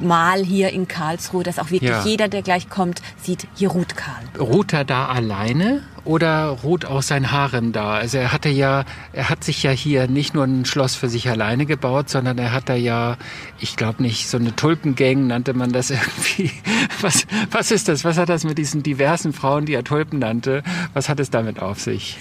Mal 0.00 0.44
hier 0.44 0.68
in 0.70 0.86
Karlsruhe, 0.86 1.42
dass 1.42 1.58
auch 1.58 1.70
wirklich 1.70 1.90
ja. 1.90 2.04
jeder, 2.04 2.28
der 2.28 2.42
gleich 2.42 2.68
kommt, 2.68 3.00
sieht, 3.22 3.46
hier 3.54 3.70
ruht 3.70 3.96
Karl. 3.96 4.22
Ruht 4.38 4.74
er 4.74 4.84
da 4.84 5.06
alleine 5.06 5.82
oder 6.08 6.56
ruht 6.64 6.86
auch 6.86 7.02
sein 7.02 7.32
Harem 7.32 7.72
da? 7.72 7.92
Also 7.92 8.16
er 8.16 8.32
hatte 8.32 8.48
ja, 8.48 8.84
er 9.12 9.28
hat 9.28 9.44
sich 9.44 9.62
ja 9.62 9.70
hier 9.70 10.08
nicht 10.08 10.32
nur 10.32 10.44
ein 10.44 10.64
Schloss 10.64 10.94
für 10.94 11.10
sich 11.10 11.28
alleine 11.28 11.66
gebaut, 11.66 12.08
sondern 12.08 12.38
er 12.38 12.52
hat 12.52 12.70
da 12.70 12.74
ja, 12.74 13.18
ich 13.58 13.76
glaube 13.76 14.02
nicht, 14.02 14.26
so 14.26 14.38
eine 14.38 14.56
Tulpengang 14.56 15.26
nannte 15.26 15.52
man 15.52 15.70
das 15.70 15.90
irgendwie. 15.90 16.50
Was, 17.02 17.26
was 17.50 17.70
ist 17.70 17.88
das? 17.88 18.06
Was 18.06 18.16
hat 18.16 18.30
das 18.30 18.44
mit 18.44 18.56
diesen 18.56 18.82
diversen 18.82 19.34
Frauen, 19.34 19.66
die 19.66 19.74
er 19.74 19.84
Tulpen 19.84 20.20
nannte? 20.20 20.62
Was 20.94 21.10
hat 21.10 21.20
es 21.20 21.28
damit 21.28 21.60
auf 21.60 21.78
sich? 21.78 22.16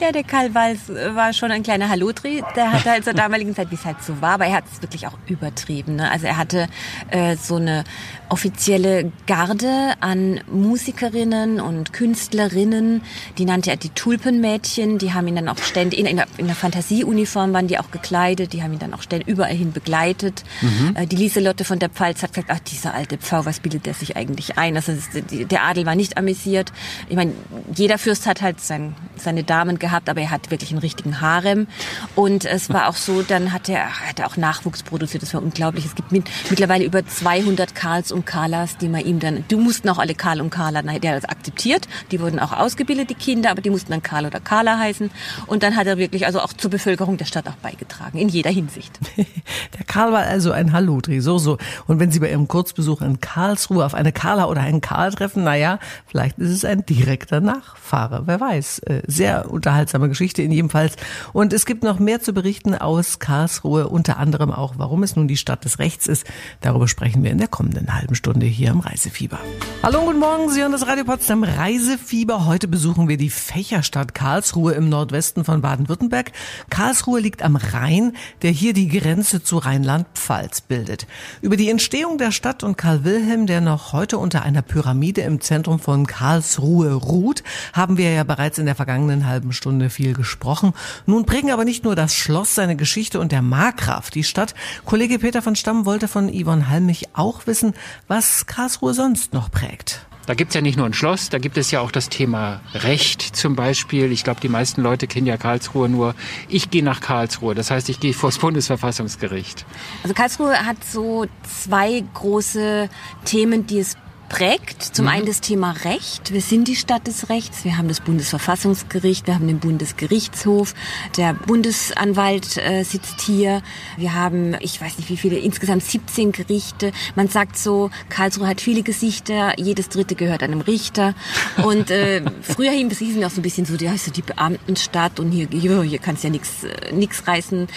Ja, 0.00 0.12
der 0.12 0.22
Karl 0.22 0.54
Walz 0.54 0.88
war 0.88 1.32
schon 1.32 1.50
ein 1.50 1.64
kleiner 1.64 1.88
Halotri. 1.88 2.44
Der 2.54 2.70
hatte 2.70 2.90
halt 2.90 3.04
zur 3.04 3.14
damaligen 3.14 3.56
Zeit, 3.56 3.72
wie 3.72 3.74
es 3.74 3.84
halt 3.84 4.04
so 4.04 4.22
war, 4.22 4.34
aber 4.34 4.46
er 4.46 4.58
hat 4.58 4.64
es 4.72 4.80
wirklich 4.82 5.08
auch 5.08 5.18
übertrieben. 5.26 5.96
Ne? 5.96 6.08
Also 6.08 6.28
er 6.28 6.36
hatte 6.36 6.68
äh, 7.10 7.34
so 7.34 7.56
eine 7.56 7.82
offizielle 8.28 9.10
Garde 9.26 9.94
an 10.00 10.40
Musikerinnen 10.50 11.60
und 11.60 11.92
Künstlerinnen, 11.92 13.02
die 13.38 13.44
nannte 13.44 13.70
er 13.70 13.76
die 13.76 13.90
Tulpenmädchen, 13.90 14.98
die 14.98 15.12
haben 15.12 15.26
ihn 15.28 15.36
dann 15.36 15.48
auch 15.48 15.58
ständig, 15.58 15.98
in, 15.98 16.06
in, 16.06 16.16
der, 16.16 16.26
in 16.36 16.46
der 16.46 16.56
Fantasieuniform 16.56 17.52
waren 17.52 17.66
die 17.66 17.78
auch 17.78 17.90
gekleidet, 17.90 18.52
die 18.52 18.62
haben 18.62 18.72
ihn 18.72 18.78
dann 18.78 18.94
auch 18.94 19.02
ständig 19.02 19.28
überall 19.28 19.54
hin 19.54 19.72
begleitet. 19.72 20.44
Mhm. 20.60 20.96
Äh, 20.96 21.06
die 21.06 21.16
Lieselotte 21.16 21.64
von 21.64 21.78
der 21.78 21.88
Pfalz 21.88 22.22
hat 22.22 22.32
gesagt, 22.32 22.50
ach, 22.50 22.60
dieser 22.60 22.94
alte 22.94 23.18
Pfau, 23.18 23.44
was 23.44 23.60
bildet 23.60 23.86
der 23.86 23.94
sich 23.94 24.16
eigentlich 24.16 24.58
ein? 24.58 24.76
Also 24.76 24.92
der 25.30 25.62
Adel 25.62 25.86
war 25.86 25.94
nicht 25.94 26.16
amüsiert. 26.16 26.72
Ich 27.08 27.16
meine, 27.16 27.32
jeder 27.74 27.98
Fürst 27.98 28.26
hat 28.26 28.42
halt 28.42 28.60
sein, 28.60 28.94
seine 29.16 29.44
Damen 29.44 29.78
gehabt, 29.78 30.08
aber 30.08 30.20
er 30.20 30.30
hat 30.30 30.50
wirklich 30.50 30.70
einen 30.70 30.80
richtigen 30.80 31.20
Harem. 31.20 31.66
Und 32.14 32.44
es 32.44 32.70
war 32.70 32.88
auch 32.88 32.96
so, 32.96 33.22
dann 33.22 33.52
hat 33.52 33.68
er, 33.68 34.08
hat 34.08 34.18
er 34.18 34.26
auch 34.26 34.36
Nachwuchs 34.36 34.82
produziert, 34.82 35.22
das 35.22 35.34
war 35.34 35.42
unglaublich. 35.42 35.84
Es 35.84 35.94
gibt 35.94 36.12
mit, 36.12 36.28
mittlerweile 36.50 36.84
über 36.84 37.06
200 37.06 37.74
Karls 37.74 38.12
und 38.12 38.26
Carlas, 38.26 38.76
die 38.76 38.88
man 38.88 39.04
ihm 39.04 39.18
dann, 39.18 39.44
du 39.48 39.58
mussten 39.58 39.88
auch 39.88 39.98
alle 39.98 40.14
Karl 40.14 40.40
und 40.40 40.50
Carla, 40.50 40.82
der 40.82 41.14
hat 41.14 41.22
das 41.22 41.30
akzeptiert, 41.30 41.88
die 42.10 42.20
wurden 42.20 42.38
auch 42.38 42.52
ausgebildet, 42.52 43.10
die 43.12 43.18
Kinder, 43.18 43.50
aber 43.50 43.60
die 43.60 43.70
mussten 43.70 43.92
dann 43.92 44.02
Karl 44.02 44.26
oder 44.26 44.40
Carla 44.40 44.78
heißen. 44.78 45.10
Und 45.46 45.62
dann 45.62 45.76
hat 45.76 45.86
er 45.86 45.98
wirklich 45.98 46.26
also 46.26 46.40
auch 46.40 46.52
zur 46.52 46.70
Bevölkerung 46.70 47.16
der 47.16 47.24
Stadt 47.24 47.46
auch 47.48 47.56
beigetragen, 47.56 48.18
in 48.18 48.28
jeder 48.28 48.50
Hinsicht. 48.50 48.98
Der 49.16 49.84
Karl 49.86 50.12
war 50.12 50.22
also 50.22 50.52
ein 50.52 50.72
Halludri, 50.72 51.20
so, 51.20 51.38
so. 51.38 51.58
Und 51.86 51.98
wenn 51.98 52.10
Sie 52.10 52.20
bei 52.20 52.30
Ihrem 52.30 52.48
Kurzbesuch 52.48 53.00
in 53.00 53.20
Karlsruhe 53.20 53.84
auf 53.84 53.94
eine 53.94 54.12
Carla 54.12 54.46
oder 54.46 54.60
einen 54.60 54.80
Karl 54.80 55.12
treffen, 55.12 55.44
naja, 55.44 55.78
vielleicht 56.06 56.38
ist 56.38 56.50
es 56.50 56.64
ein 56.64 56.84
direkter 56.84 57.40
Nachfahre, 57.40 58.22
wer 58.26 58.40
weiß. 58.40 58.80
Äh, 58.80 59.02
sehr 59.06 59.50
unterhaltsame 59.50 60.08
Geschichte 60.08 60.42
in 60.42 60.52
jedem 60.52 60.70
Fall. 60.70 60.90
Und 61.32 61.52
es 61.52 61.66
gibt 61.66 61.84
noch 61.84 61.98
mehr 61.98 62.20
zu 62.20 62.32
berichten 62.32 62.74
aus 62.74 63.18
Karlsruhe, 63.18 63.88
unter 63.88 64.18
anderem 64.18 64.50
auch, 64.50 64.74
warum 64.76 65.02
es 65.02 65.16
nun 65.16 65.28
die 65.28 65.36
Stadt 65.36 65.64
des 65.64 65.78
Rechts 65.78 66.06
ist. 66.06 66.26
Darüber 66.60 66.88
sprechen 66.88 67.22
wir 67.22 67.30
in 67.30 67.38
der 67.38 67.48
kommenden 67.48 67.94
halben 67.94 68.14
Stunde 68.14 68.46
hier 68.46 68.70
im 68.70 68.80
Reisefieber. 68.80 69.38
Hallo 69.82 70.00
und 70.00 70.06
guten 70.06 70.18
Morgen, 70.20 70.50
Sie 70.50 70.60
hören 70.60 70.72
das 70.72 70.86
Radio 70.86 71.04
Potsdam 71.04 71.44
Reisefieber. 71.44 72.46
Heute 72.46 72.68
besuchen 72.68 73.01
besuchen 73.02 73.08
wir 73.08 73.16
die 73.16 73.30
Fächerstadt 73.30 74.14
Karlsruhe 74.14 74.74
im 74.74 74.88
Nordwesten 74.88 75.44
von 75.44 75.60
Baden-Württemberg. 75.60 76.30
Karlsruhe 76.70 77.18
liegt 77.18 77.42
am 77.42 77.56
Rhein, 77.56 78.12
der 78.42 78.52
hier 78.52 78.74
die 78.74 78.86
Grenze 78.86 79.42
zu 79.42 79.58
Rheinland-Pfalz 79.58 80.60
bildet. 80.60 81.08
Über 81.40 81.56
die 81.56 81.68
Entstehung 81.68 82.16
der 82.16 82.30
Stadt 82.30 82.62
und 82.62 82.78
Karl 82.78 83.02
Wilhelm, 83.02 83.46
der 83.46 83.60
noch 83.60 83.92
heute 83.92 84.18
unter 84.18 84.42
einer 84.42 84.62
Pyramide 84.62 85.22
im 85.22 85.40
Zentrum 85.40 85.80
von 85.80 86.06
Karlsruhe 86.06 86.92
ruht, 86.94 87.42
haben 87.72 87.96
wir 87.96 88.12
ja 88.12 88.22
bereits 88.22 88.58
in 88.58 88.66
der 88.66 88.76
vergangenen 88.76 89.26
halben 89.26 89.52
Stunde 89.52 89.90
viel 89.90 90.12
gesprochen. 90.12 90.72
Nun 91.06 91.26
prägen 91.26 91.50
aber 91.50 91.64
nicht 91.64 91.82
nur 91.82 91.96
das 91.96 92.14
Schloss, 92.14 92.54
seine 92.54 92.76
Geschichte 92.76 93.18
und 93.18 93.32
der 93.32 93.42
Markgraf 93.42 94.10
die 94.10 94.24
Stadt. 94.24 94.54
Kollege 94.84 95.18
Peter 95.18 95.42
von 95.42 95.56
Stamm 95.56 95.86
wollte 95.86 96.06
von 96.06 96.30
Yvonne 96.32 96.68
Halmich 96.68 97.08
auch 97.14 97.48
wissen, 97.48 97.74
was 98.06 98.46
Karlsruhe 98.46 98.94
sonst 98.94 99.32
noch 99.32 99.50
prägt. 99.50 100.06
Da 100.26 100.34
gibt 100.34 100.50
es 100.50 100.54
ja 100.54 100.60
nicht 100.60 100.76
nur 100.76 100.86
ein 100.86 100.94
Schloss, 100.94 101.30
da 101.30 101.38
gibt 101.38 101.56
es 101.56 101.70
ja 101.72 101.80
auch 101.80 101.90
das 101.90 102.08
Thema 102.08 102.60
Recht 102.74 103.22
zum 103.22 103.56
Beispiel. 103.56 104.12
Ich 104.12 104.22
glaube, 104.22 104.40
die 104.40 104.48
meisten 104.48 104.80
Leute 104.80 105.06
kennen 105.08 105.26
ja 105.26 105.36
Karlsruhe 105.36 105.88
nur. 105.88 106.14
Ich 106.48 106.70
gehe 106.70 106.84
nach 106.84 107.00
Karlsruhe, 107.00 107.54
das 107.54 107.70
heißt, 107.70 107.88
ich 107.88 107.98
gehe 107.98 108.14
vor 108.14 108.30
das 108.30 108.38
Bundesverfassungsgericht. 108.38 109.66
Also 110.02 110.14
Karlsruhe 110.14 110.54
hat 110.54 110.84
so 110.84 111.26
zwei 111.42 112.04
große 112.14 112.88
Themen, 113.24 113.66
die 113.66 113.80
es 113.80 113.96
prägt. 114.32 114.82
Zum 114.82 115.04
mhm. 115.04 115.10
einen 115.10 115.26
das 115.26 115.42
Thema 115.42 115.72
Recht. 115.84 116.32
Wir 116.32 116.40
sind 116.40 116.66
die 116.66 116.74
Stadt 116.74 117.06
des 117.06 117.28
Rechts. 117.28 117.64
Wir 117.64 117.76
haben 117.76 117.86
das 117.86 118.00
Bundesverfassungsgericht, 118.00 119.26
wir 119.26 119.34
haben 119.34 119.46
den 119.46 119.60
Bundesgerichtshof. 119.60 120.74
Der 121.18 121.34
Bundesanwalt 121.34 122.56
äh, 122.56 122.82
sitzt 122.82 123.20
hier. 123.20 123.62
Wir 123.98 124.14
haben, 124.14 124.56
ich 124.60 124.80
weiß 124.80 124.96
nicht 124.96 125.10
wie 125.10 125.18
viele, 125.18 125.36
insgesamt 125.36 125.84
17 125.84 126.32
Gerichte. 126.32 126.92
Man 127.14 127.28
sagt 127.28 127.58
so, 127.58 127.90
Karlsruhe 128.08 128.48
hat 128.48 128.62
viele 128.62 128.82
Gesichter, 128.82 129.52
jedes 129.58 129.90
dritte 129.90 130.14
gehört 130.14 130.42
einem 130.42 130.62
Richter. 130.62 131.14
Und 131.62 131.90
äh, 131.90 132.22
früher 132.40 132.70
hießen 132.70 133.20
wir 133.20 133.26
auch 133.26 133.30
so 133.30 133.40
ein 133.40 133.42
bisschen 133.42 133.66
so, 133.66 133.74
ja, 133.74 133.92
ist 133.92 134.06
so 134.06 134.10
die 134.10 134.22
Beamtenstadt 134.22 135.20
und 135.20 135.30
hier, 135.30 135.46
hier, 135.50 135.82
hier 135.82 135.98
kannst 135.98 136.24
ja 136.24 136.30
nichts 136.30 136.64
äh, 136.64 136.92
nix 136.92 137.28
reißen. 137.28 137.68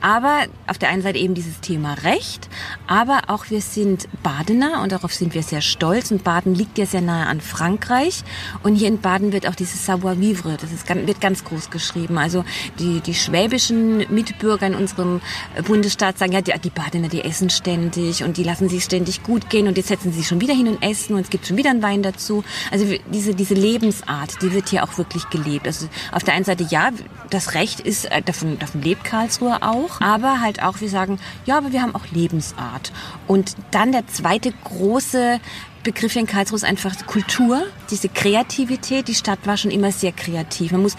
Aber 0.00 0.44
auf 0.68 0.78
der 0.78 0.90
einen 0.90 1.02
Seite 1.02 1.18
eben 1.18 1.34
dieses 1.34 1.60
Thema 1.60 1.94
Recht, 2.04 2.48
aber 2.86 3.22
auch 3.26 3.50
wir 3.50 3.60
sind 3.60 4.06
Badener 4.22 4.80
und 4.82 4.92
darauf 4.92 5.12
sind 5.12 5.34
wir 5.34 5.42
sehr 5.42 5.60
stolz. 5.60 6.03
Pfalz 6.04 6.10
und 6.10 6.24
Baden 6.24 6.54
liegt 6.54 6.78
ja 6.78 6.86
sehr 6.86 7.00
nahe 7.00 7.26
an 7.26 7.40
Frankreich. 7.40 8.22
Und 8.62 8.74
hier 8.74 8.88
in 8.88 9.00
Baden 9.00 9.32
wird 9.32 9.48
auch 9.48 9.54
dieses 9.54 9.86
Savoir-vivre, 9.86 10.56
das 10.60 10.72
ist, 10.72 10.88
wird 10.88 11.20
ganz 11.20 11.44
groß 11.44 11.70
geschrieben. 11.70 12.18
Also 12.18 12.44
die, 12.78 13.00
die 13.00 13.14
schwäbischen 13.14 13.98
Mitbürger 14.12 14.66
in 14.66 14.74
unserem 14.74 15.20
Bundesstaat 15.66 16.18
sagen, 16.18 16.32
ja, 16.32 16.42
die, 16.42 16.52
die 16.62 16.70
Badener, 16.70 17.08
die 17.08 17.22
essen 17.22 17.48
ständig 17.50 18.22
und 18.22 18.36
die 18.36 18.44
lassen 18.44 18.68
sich 18.68 18.84
ständig 18.84 19.22
gut 19.22 19.48
gehen 19.48 19.66
und 19.66 19.76
jetzt 19.76 19.88
setzen 19.88 20.12
sie 20.12 20.18
sich 20.18 20.28
schon 20.28 20.40
wieder 20.40 20.54
hin 20.54 20.68
und 20.68 20.82
essen 20.82 21.14
und 21.14 21.22
es 21.22 21.30
gibt 21.30 21.46
schon 21.46 21.56
wieder 21.56 21.70
einen 21.70 21.82
Wein 21.82 22.02
dazu. 22.02 22.44
Also 22.70 22.86
diese, 23.12 23.34
diese 23.34 23.54
Lebensart, 23.54 24.42
die 24.42 24.52
wird 24.52 24.68
hier 24.68 24.84
auch 24.84 24.98
wirklich 24.98 25.28
gelebt. 25.30 25.66
Also 25.66 25.88
auf 26.12 26.22
der 26.22 26.34
einen 26.34 26.44
Seite, 26.44 26.66
ja, 26.68 26.90
das 27.30 27.54
Recht 27.54 27.80
ist, 27.80 28.04
äh, 28.06 28.22
davon, 28.22 28.58
davon 28.58 28.82
lebt 28.82 29.04
Karlsruhe 29.04 29.62
auch, 29.62 30.00
aber 30.00 30.40
halt 30.40 30.62
auch, 30.62 30.80
wir 30.80 30.88
sagen, 30.88 31.18
ja, 31.46 31.56
aber 31.58 31.72
wir 31.72 31.82
haben 31.82 31.94
auch 31.94 32.06
Lebensart. 32.12 32.92
Und 33.26 33.56
dann 33.70 33.92
der 33.92 34.06
zweite 34.06 34.52
große 34.64 35.40
Begriff 35.84 36.14
hier 36.14 36.22
in 36.22 36.26
Karlsruhe 36.26 36.56
ist 36.56 36.64
einfach 36.64 37.06
Kultur, 37.06 37.62
diese 37.90 38.08
Kreativität. 38.08 39.06
Die 39.06 39.14
Stadt 39.14 39.38
war 39.44 39.56
schon 39.56 39.70
immer 39.70 39.92
sehr 39.92 40.12
kreativ. 40.12 40.72
Man 40.72 40.82
muss 40.82 40.96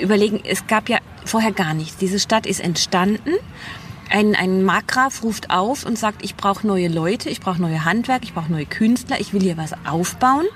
überlegen, 0.00 0.40
es 0.44 0.66
gab 0.66 0.88
ja 0.88 0.98
vorher 1.26 1.52
gar 1.52 1.74
nichts. 1.74 1.98
Diese 1.98 2.18
Stadt 2.18 2.46
ist 2.46 2.60
entstanden 2.60 3.34
ein, 4.10 4.34
ein 4.34 4.64
Markgraf 4.64 5.22
ruft 5.22 5.50
auf 5.50 5.84
und 5.84 5.98
sagt, 5.98 6.24
ich 6.24 6.34
brauche 6.34 6.66
neue 6.66 6.88
Leute, 6.88 7.28
ich 7.28 7.40
brauche 7.40 7.60
neue 7.60 7.84
Handwerk, 7.84 8.22
ich 8.24 8.34
brauche 8.34 8.50
neue 8.50 8.66
Künstler, 8.66 9.20
ich 9.20 9.32
will 9.32 9.42
hier 9.42 9.56
was 9.56 9.72
aufbauen. 9.86 10.46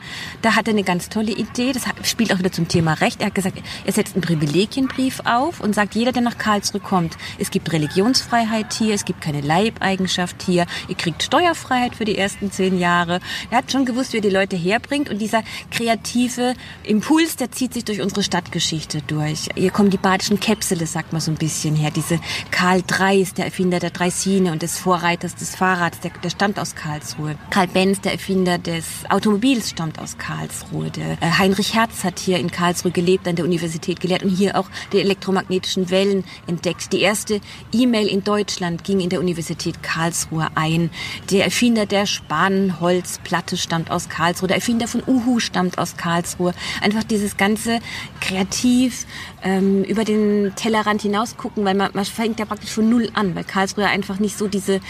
Da 0.42 0.56
hat 0.56 0.68
er 0.68 0.72
eine 0.72 0.84
ganz 0.84 1.08
tolle 1.08 1.32
Idee, 1.32 1.72
das 1.72 1.84
spielt 2.08 2.32
auch 2.32 2.38
wieder 2.38 2.52
zum 2.52 2.68
Thema 2.68 2.94
Recht. 2.94 3.20
Er 3.20 3.26
hat 3.26 3.34
gesagt, 3.34 3.58
er 3.84 3.92
setzt 3.92 4.14
einen 4.14 4.22
Privilegienbrief 4.22 5.20
auf 5.24 5.60
und 5.60 5.74
sagt, 5.74 5.94
jeder, 5.94 6.12
der 6.12 6.22
nach 6.22 6.38
Karlsruhe 6.38 6.80
kommt, 6.80 7.16
es 7.38 7.50
gibt 7.50 7.72
Religionsfreiheit 7.72 8.72
hier, 8.72 8.94
es 8.94 9.04
gibt 9.04 9.20
keine 9.20 9.40
Leibeigenschaft 9.40 10.42
hier, 10.42 10.66
ihr 10.88 10.96
kriegt 10.96 11.22
Steuerfreiheit 11.22 11.94
für 11.94 12.04
die 12.04 12.16
ersten 12.16 12.50
zehn 12.50 12.78
Jahre. 12.78 13.20
Er 13.50 13.58
hat 13.58 13.72
schon 13.72 13.84
gewusst, 13.84 14.12
wie 14.12 14.18
er 14.18 14.22
die 14.22 14.30
Leute 14.30 14.56
herbringt 14.56 15.10
und 15.10 15.18
dieser 15.18 15.42
kreative 15.70 16.54
Impuls, 16.84 17.36
der 17.36 17.50
zieht 17.50 17.74
sich 17.74 17.84
durch 17.84 18.00
unsere 18.00 18.22
Stadtgeschichte 18.22 19.02
durch. 19.06 19.48
Hier 19.54 19.70
kommen 19.70 19.90
die 19.90 19.98
badischen 19.98 20.40
Käpsele, 20.40 20.86
sagt 20.86 21.12
man 21.12 21.20
so 21.20 21.30
ein 21.30 21.36
bisschen 21.36 21.76
her, 21.76 21.90
diese 21.90 22.20
Karl 22.50 22.82
Dreis, 22.86 23.34
der 23.34 23.41
der 23.42 23.48
Erfinder 23.48 23.80
der 23.80 23.90
Dreisine 23.90 24.52
und 24.52 24.62
des 24.62 24.78
Vorreiters 24.78 25.34
des 25.34 25.56
Fahrrads, 25.56 25.98
der, 25.98 26.12
der 26.22 26.30
stammt 26.30 26.60
aus 26.60 26.76
Karlsruhe. 26.76 27.34
Karl 27.50 27.66
Benz, 27.66 28.00
der 28.00 28.12
Erfinder 28.12 28.56
des 28.56 28.84
Automobils, 29.10 29.70
stammt 29.70 29.98
aus 29.98 30.16
Karlsruhe. 30.16 30.92
Der 30.92 31.20
äh, 31.20 31.38
Heinrich 31.38 31.74
Herz 31.74 32.04
hat 32.04 32.20
hier 32.20 32.38
in 32.38 32.52
Karlsruhe 32.52 32.92
gelebt, 32.92 33.26
an 33.26 33.34
der 33.34 33.44
Universität 33.44 33.98
gelehrt 33.98 34.22
und 34.22 34.30
hier 34.30 34.56
auch 34.56 34.70
die 34.92 35.00
elektromagnetischen 35.00 35.90
Wellen 35.90 36.22
entdeckt. 36.46 36.92
Die 36.92 37.00
erste 37.00 37.40
E-Mail 37.72 38.06
in 38.06 38.22
Deutschland 38.22 38.84
ging 38.84 39.00
in 39.00 39.10
der 39.10 39.18
Universität 39.18 39.82
Karlsruhe 39.82 40.46
ein. 40.54 40.90
Der 41.32 41.44
Erfinder 41.44 41.84
der 41.84 42.06
Spanholzplatte 42.06 43.56
stammt 43.56 43.90
aus 43.90 44.08
Karlsruhe. 44.08 44.46
Der 44.46 44.58
Erfinder 44.58 44.86
von 44.86 45.02
Uhu 45.04 45.40
stammt 45.40 45.78
aus 45.78 45.96
Karlsruhe. 45.96 46.54
Einfach 46.80 47.02
dieses 47.02 47.36
ganze 47.36 47.80
kreativ 48.20 49.04
ähm, 49.42 49.82
über 49.82 50.04
den 50.04 50.52
Tellerrand 50.54 51.02
hinaus 51.02 51.36
gucken, 51.36 51.64
weil 51.64 51.74
man, 51.74 51.90
man 51.92 52.04
fängt 52.04 52.38
ja 52.38 52.44
praktisch 52.44 52.70
von 52.70 52.88
Null 52.88 53.10
an 53.14 53.31
weil 53.34 53.44
Karlsruhe 53.44 53.86
einfach 53.86 54.18
nicht 54.18 54.38
so 54.38 54.48
diese 54.48 54.80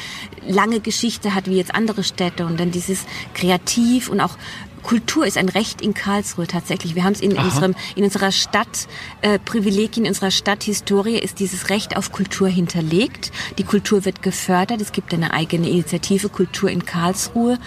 lange 0.47 0.81
Geschichte 0.81 1.35
hat 1.35 1.47
wie 1.49 1.57
jetzt 1.57 1.75
andere 1.75 2.05
Städte 2.05 2.47
und 2.47 2.59
dann 2.59 2.71
dieses 2.71 3.05
Kreativ 3.35 4.09
und 4.09 4.21
auch 4.21 4.37
Kultur 4.83 5.27
ist 5.27 5.39
ein 5.39 5.49
Recht 5.49 5.81
in 5.81 5.95
Karlsruhe 5.95 6.47
tatsächlich. 6.47 6.95
Wir 6.95 7.05
haben 7.05 7.13
es 7.13 7.21
in 7.21 7.39
unserem 7.39 7.75
in 7.95 8.05
unserer 8.05 8.33
Stadt 8.33 8.89
äh, 9.21 9.39
Privilegien 9.39 10.05
in 10.05 10.11
unserer 10.11 10.31
Stadthistorie 10.31 11.19
ist 11.19 11.39
dieses 11.39 11.71
Recht 11.71 11.97
auf 11.97 12.13
Kultur 12.13 12.49
hinterlegt. 12.49 13.31
Die 13.59 13.65
Kultur 13.65 14.05
wird 14.05 14.23
gefördert. 14.23 14.81
Es 14.81 14.93
gibt 14.93 15.15
eine 15.15 15.33
eigene 15.33 15.69
Initiative 15.69 16.29
Kultur 16.29 16.71
in 16.71 16.85
Karlsruhe 16.85 17.59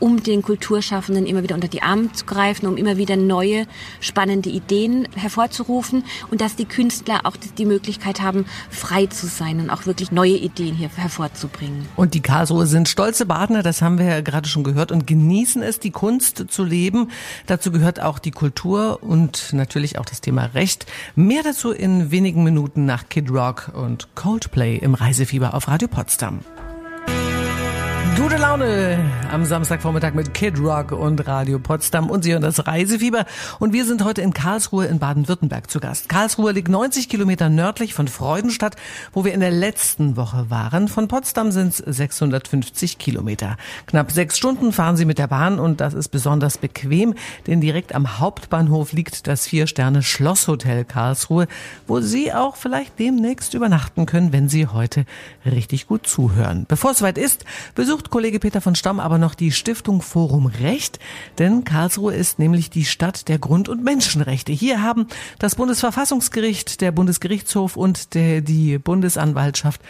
um 0.00 0.22
den 0.22 0.42
Kulturschaffenden 0.42 1.26
immer 1.26 1.42
wieder 1.42 1.54
unter 1.54 1.68
die 1.68 1.82
Arme 1.82 2.12
zu 2.12 2.24
greifen, 2.26 2.66
um 2.66 2.76
immer 2.76 2.96
wieder 2.96 3.16
neue, 3.16 3.66
spannende 4.00 4.50
Ideen 4.50 5.08
hervorzurufen 5.14 6.04
und 6.30 6.40
dass 6.40 6.56
die 6.56 6.64
Künstler 6.64 7.20
auch 7.24 7.36
die 7.36 7.64
Möglichkeit 7.64 8.20
haben, 8.20 8.46
frei 8.70 9.06
zu 9.06 9.26
sein 9.26 9.60
und 9.60 9.70
auch 9.70 9.86
wirklich 9.86 10.12
neue 10.12 10.36
Ideen 10.36 10.74
hier 10.74 10.90
hervorzubringen. 10.94 11.86
Und 11.96 12.14
die 12.14 12.20
Karlsruhe 12.20 12.66
sind 12.66 12.88
stolze 12.88 13.26
Partner, 13.26 13.62
das 13.62 13.82
haben 13.82 13.98
wir 13.98 14.06
ja 14.06 14.20
gerade 14.20 14.48
schon 14.48 14.64
gehört, 14.64 14.92
und 14.92 15.06
genießen 15.06 15.62
es, 15.62 15.78
die 15.78 15.90
Kunst 15.90 16.44
zu 16.48 16.64
leben. 16.64 17.10
Dazu 17.46 17.70
gehört 17.70 18.00
auch 18.00 18.18
die 18.18 18.30
Kultur 18.30 19.02
und 19.02 19.52
natürlich 19.52 19.98
auch 19.98 20.04
das 20.04 20.20
Thema 20.20 20.44
Recht. 20.46 20.86
Mehr 21.14 21.42
dazu 21.42 21.70
in 21.70 22.10
wenigen 22.10 22.44
Minuten 22.44 22.84
nach 22.86 23.08
Kid 23.08 23.30
Rock 23.30 23.70
und 23.74 24.14
Coldplay 24.14 24.76
im 24.76 24.94
Reisefieber 24.94 25.54
auf 25.54 25.68
Radio 25.68 25.88
Potsdam. 25.88 26.40
Gute 28.16 28.36
Laune 28.38 28.98
am 29.30 29.44
Samstagvormittag 29.44 30.14
mit 30.14 30.32
Kid 30.32 30.58
Rock 30.58 30.92
und 30.92 31.26
Radio 31.26 31.58
Potsdam 31.58 32.08
und 32.08 32.24
Sie 32.24 32.32
hören 32.32 32.40
das 32.40 32.66
Reisefieber. 32.66 33.26
Und 33.58 33.74
wir 33.74 33.84
sind 33.84 34.02
heute 34.02 34.22
in 34.22 34.32
Karlsruhe 34.32 34.86
in 34.86 34.98
Baden-Württemberg 34.98 35.70
zu 35.70 35.80
Gast. 35.80 36.08
Karlsruhe 36.08 36.52
liegt 36.52 36.68
90 36.68 37.10
Kilometer 37.10 37.50
nördlich 37.50 37.92
von 37.92 38.08
Freudenstadt, 38.08 38.76
wo 39.12 39.26
wir 39.26 39.34
in 39.34 39.40
der 39.40 39.50
letzten 39.50 40.16
Woche 40.16 40.48
waren. 40.48 40.88
Von 40.88 41.08
Potsdam 41.08 41.52
sind 41.52 41.68
es 41.68 41.76
650 41.76 42.96
Kilometer. 42.96 43.58
Knapp 43.86 44.10
sechs 44.10 44.38
Stunden 44.38 44.72
fahren 44.72 44.96
Sie 44.96 45.04
mit 45.04 45.18
der 45.18 45.26
Bahn 45.26 45.58
und 45.58 45.82
das 45.82 45.92
ist 45.92 46.08
besonders 46.08 46.56
bequem, 46.56 47.14
denn 47.46 47.60
direkt 47.60 47.94
am 47.94 48.18
Hauptbahnhof 48.18 48.92
liegt 48.92 49.26
das 49.26 49.46
Vier-Sterne-Schlosshotel 49.46 50.86
Karlsruhe, 50.86 51.48
wo 51.86 52.00
Sie 52.00 52.32
auch 52.32 52.56
vielleicht 52.56 52.98
demnächst 52.98 53.52
übernachten 53.52 54.06
können, 54.06 54.32
wenn 54.32 54.48
Sie 54.48 54.66
heute 54.66 55.04
richtig 55.44 55.86
gut 55.86 56.06
zuhören. 56.06 56.64
Bevor 56.66 56.92
es 56.92 56.98
soweit 56.98 57.18
ist, 57.18 57.44
besucht 57.74 58.05
besucht 58.06 58.10
Kollege 58.10 58.38
Peter 58.38 58.60
von 58.60 58.74
Stamm 58.76 59.00
aber 59.00 59.18
noch 59.18 59.34
die 59.34 59.50
Stiftung 59.50 60.00
Forum 60.00 60.46
Recht, 60.46 61.00
denn 61.38 61.64
Karlsruhe 61.64 62.14
ist 62.14 62.38
nämlich 62.38 62.70
die 62.70 62.84
Stadt 62.84 63.26
der 63.28 63.38
Grund- 63.38 63.68
und 63.68 63.82
Menschenrechte. 63.82 64.52
Hier 64.52 64.80
haben 64.80 65.06
das 65.38 65.56
Bundesverfassungsgericht, 65.56 66.80
der 66.80 66.92
Bundesgerichtshof 66.92 67.76
und 67.76 68.14
der, 68.14 68.42
die 68.42 68.78
Bundesanwaltschaft 68.78 69.80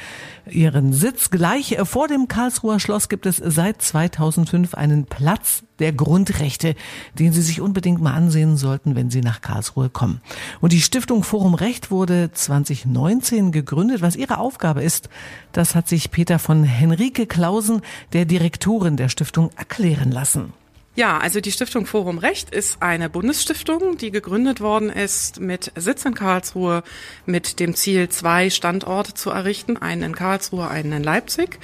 ihren 0.48 0.92
Sitz. 0.92 1.30
Gleich 1.30 1.76
vor 1.84 2.08
dem 2.08 2.28
Karlsruher 2.28 2.80
Schloss 2.80 3.08
gibt 3.08 3.26
es 3.26 3.36
seit 3.36 3.82
2005 3.82 4.74
einen 4.74 5.04
Platz 5.04 5.62
der 5.78 5.92
Grundrechte, 5.92 6.74
den 7.18 7.32
Sie 7.32 7.42
sich 7.42 7.60
unbedingt 7.60 8.00
mal 8.00 8.14
ansehen 8.14 8.56
sollten, 8.56 8.96
wenn 8.96 9.10
Sie 9.10 9.20
nach 9.20 9.40
Karlsruhe 9.40 9.90
kommen. 9.90 10.20
Und 10.60 10.72
die 10.72 10.80
Stiftung 10.80 11.22
Forum 11.22 11.54
Recht 11.54 11.90
wurde 11.90 12.30
2019 12.32 13.52
gegründet. 13.52 14.00
Was 14.00 14.16
ihre 14.16 14.38
Aufgabe 14.38 14.82
ist, 14.82 15.08
das 15.52 15.74
hat 15.74 15.88
sich 15.88 16.10
Peter 16.10 16.38
von 16.38 16.64
Henrike 16.64 17.26
Klausen, 17.26 17.82
der 18.12 18.24
Direktorin 18.24 18.96
der 18.96 19.08
Stiftung, 19.08 19.50
erklären 19.56 20.10
lassen. 20.10 20.52
Ja, 20.96 21.18
also 21.18 21.42
die 21.42 21.52
Stiftung 21.52 21.84
Forum 21.84 22.16
Recht 22.16 22.48
ist 22.48 22.78
eine 22.80 23.10
Bundesstiftung, 23.10 23.98
die 23.98 24.10
gegründet 24.10 24.62
worden 24.62 24.88
ist 24.88 25.40
mit 25.40 25.70
Sitz 25.76 26.06
in 26.06 26.14
Karlsruhe 26.14 26.82
mit 27.26 27.60
dem 27.60 27.74
Ziel, 27.74 28.08
zwei 28.08 28.48
Standorte 28.48 29.12
zu 29.12 29.28
errichten, 29.28 29.76
einen 29.76 30.02
in 30.02 30.14
Karlsruhe, 30.14 30.68
einen 30.68 30.92
in 30.92 31.02
Leipzig. 31.04 31.58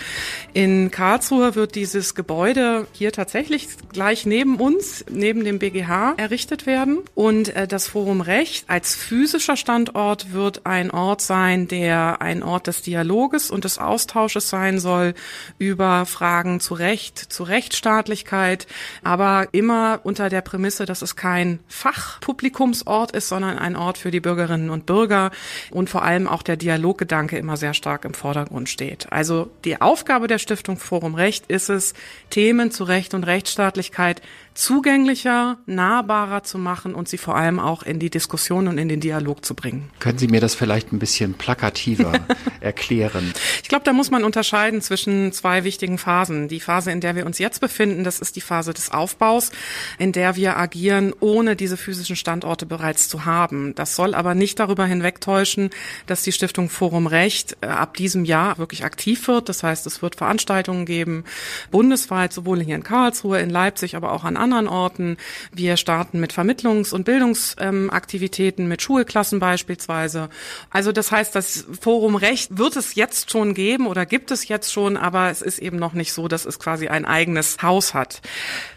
In 0.52 0.90
Karlsruhe 0.90 1.54
wird 1.54 1.76
dieses 1.76 2.14
Gebäude 2.14 2.86
hier 2.92 3.10
tatsächlich 3.10 3.68
gleich 3.90 4.26
neben 4.26 4.56
uns, 4.56 5.02
neben 5.10 5.44
dem 5.44 5.58
BGH 5.58 6.12
errichtet 6.18 6.66
werden. 6.66 6.98
Und 7.14 7.56
äh, 7.56 7.66
das 7.66 7.88
Forum 7.88 8.20
Recht 8.20 8.68
als 8.68 8.94
physischer 8.94 9.56
Standort 9.56 10.34
wird 10.34 10.66
ein 10.66 10.90
Ort 10.90 11.22
sein, 11.22 11.68
der 11.68 12.20
ein 12.20 12.42
Ort 12.42 12.66
des 12.66 12.82
Dialoges 12.82 13.50
und 13.50 13.64
des 13.64 13.78
Austausches 13.78 14.50
sein 14.50 14.78
soll 14.78 15.14
über 15.56 16.04
Fragen 16.04 16.60
zu 16.60 16.74
Recht, 16.74 17.16
zu 17.16 17.44
Rechtsstaatlichkeit, 17.44 18.66
aber 19.02 19.21
aber 19.22 19.48
immer 19.52 20.00
unter 20.02 20.28
der 20.28 20.40
Prämisse, 20.40 20.84
dass 20.84 21.00
es 21.00 21.14
kein 21.14 21.60
Fachpublikumsort 21.68 23.12
ist, 23.12 23.28
sondern 23.28 23.56
ein 23.56 23.76
Ort 23.76 23.96
für 23.96 24.10
die 24.10 24.18
Bürgerinnen 24.18 24.68
und 24.68 24.84
Bürger 24.84 25.30
und 25.70 25.88
vor 25.88 26.02
allem 26.02 26.26
auch 26.26 26.42
der 26.42 26.56
Dialoggedanke 26.56 27.38
immer 27.38 27.56
sehr 27.56 27.72
stark 27.72 28.04
im 28.04 28.14
Vordergrund 28.14 28.68
steht. 28.68 29.12
Also 29.12 29.48
die 29.64 29.80
Aufgabe 29.80 30.26
der 30.26 30.38
Stiftung 30.38 30.76
Forum 30.76 31.14
Recht 31.14 31.46
ist 31.46 31.68
es, 31.68 31.94
Themen 32.30 32.72
zu 32.72 32.82
Recht 32.82 33.14
und 33.14 33.22
Rechtsstaatlichkeit 33.22 34.22
zugänglicher, 34.54 35.58
nahbarer 35.66 36.42
zu 36.42 36.58
machen 36.58 36.94
und 36.94 37.08
sie 37.08 37.18
vor 37.18 37.36
allem 37.36 37.58
auch 37.58 37.82
in 37.82 37.98
die 37.98 38.10
Diskussion 38.10 38.68
und 38.68 38.78
in 38.78 38.88
den 38.88 39.00
Dialog 39.00 39.44
zu 39.44 39.54
bringen. 39.54 39.90
Können 39.98 40.18
Sie 40.18 40.28
mir 40.28 40.40
das 40.40 40.54
vielleicht 40.54 40.92
ein 40.92 40.98
bisschen 40.98 41.34
plakativer 41.34 42.12
erklären? 42.60 43.32
Ich 43.62 43.68
glaube, 43.68 43.84
da 43.84 43.92
muss 43.92 44.10
man 44.10 44.24
unterscheiden 44.24 44.80
zwischen 44.82 45.32
zwei 45.32 45.64
wichtigen 45.64 45.98
Phasen. 45.98 46.48
Die 46.48 46.60
Phase, 46.60 46.90
in 46.90 47.00
der 47.00 47.16
wir 47.16 47.26
uns 47.26 47.38
jetzt 47.38 47.60
befinden, 47.60 48.04
das 48.04 48.18
ist 48.18 48.36
die 48.36 48.40
Phase 48.40 48.74
des 48.74 48.90
Aufbaus, 48.90 49.50
in 49.98 50.12
der 50.12 50.36
wir 50.36 50.58
agieren, 50.58 51.14
ohne 51.20 51.56
diese 51.56 51.76
physischen 51.76 52.16
Standorte 52.16 52.66
bereits 52.66 53.08
zu 53.08 53.24
haben. 53.24 53.74
Das 53.74 53.96
soll 53.96 54.14
aber 54.14 54.34
nicht 54.34 54.58
darüber 54.58 54.84
hinwegtäuschen, 54.84 55.70
dass 56.06 56.22
die 56.22 56.32
Stiftung 56.32 56.68
Forum 56.68 57.06
Recht 57.06 57.56
äh, 57.60 57.66
ab 57.66 57.96
diesem 57.96 58.24
Jahr 58.24 58.58
wirklich 58.58 58.84
aktiv 58.84 59.28
wird. 59.28 59.48
Das 59.48 59.62
heißt, 59.62 59.86
es 59.86 60.02
wird 60.02 60.16
Veranstaltungen 60.16 60.84
geben, 60.84 61.24
bundesweit, 61.70 62.32
sowohl 62.32 62.62
hier 62.62 62.76
in 62.76 62.82
Karlsruhe, 62.82 63.40
in 63.40 63.50
Leipzig, 63.50 63.96
aber 63.96 64.12
auch 64.12 64.24
an 64.24 64.36
anderen 64.42 64.68
Orten. 64.68 65.16
Wir 65.52 65.76
starten 65.76 66.20
mit 66.20 66.32
Vermittlungs- 66.32 66.92
und 66.92 67.04
Bildungsaktivitäten, 67.04 68.68
mit 68.68 68.82
Schulklassen 68.82 69.38
beispielsweise. 69.38 70.28
Also 70.70 70.92
das 70.92 71.10
heißt, 71.10 71.34
das 71.34 71.66
Forum 71.80 72.16
Recht 72.16 72.58
wird 72.58 72.76
es 72.76 72.94
jetzt 72.94 73.30
schon 73.30 73.54
geben 73.54 73.86
oder 73.86 74.04
gibt 74.04 74.30
es 74.30 74.48
jetzt 74.48 74.72
schon, 74.72 74.96
aber 74.96 75.30
es 75.30 75.40
ist 75.40 75.58
eben 75.58 75.78
noch 75.78 75.94
nicht 75.94 76.12
so, 76.12 76.28
dass 76.28 76.44
es 76.44 76.58
quasi 76.58 76.88
ein 76.88 77.04
eigenes 77.04 77.62
Haus 77.62 77.94
hat. 77.94 78.20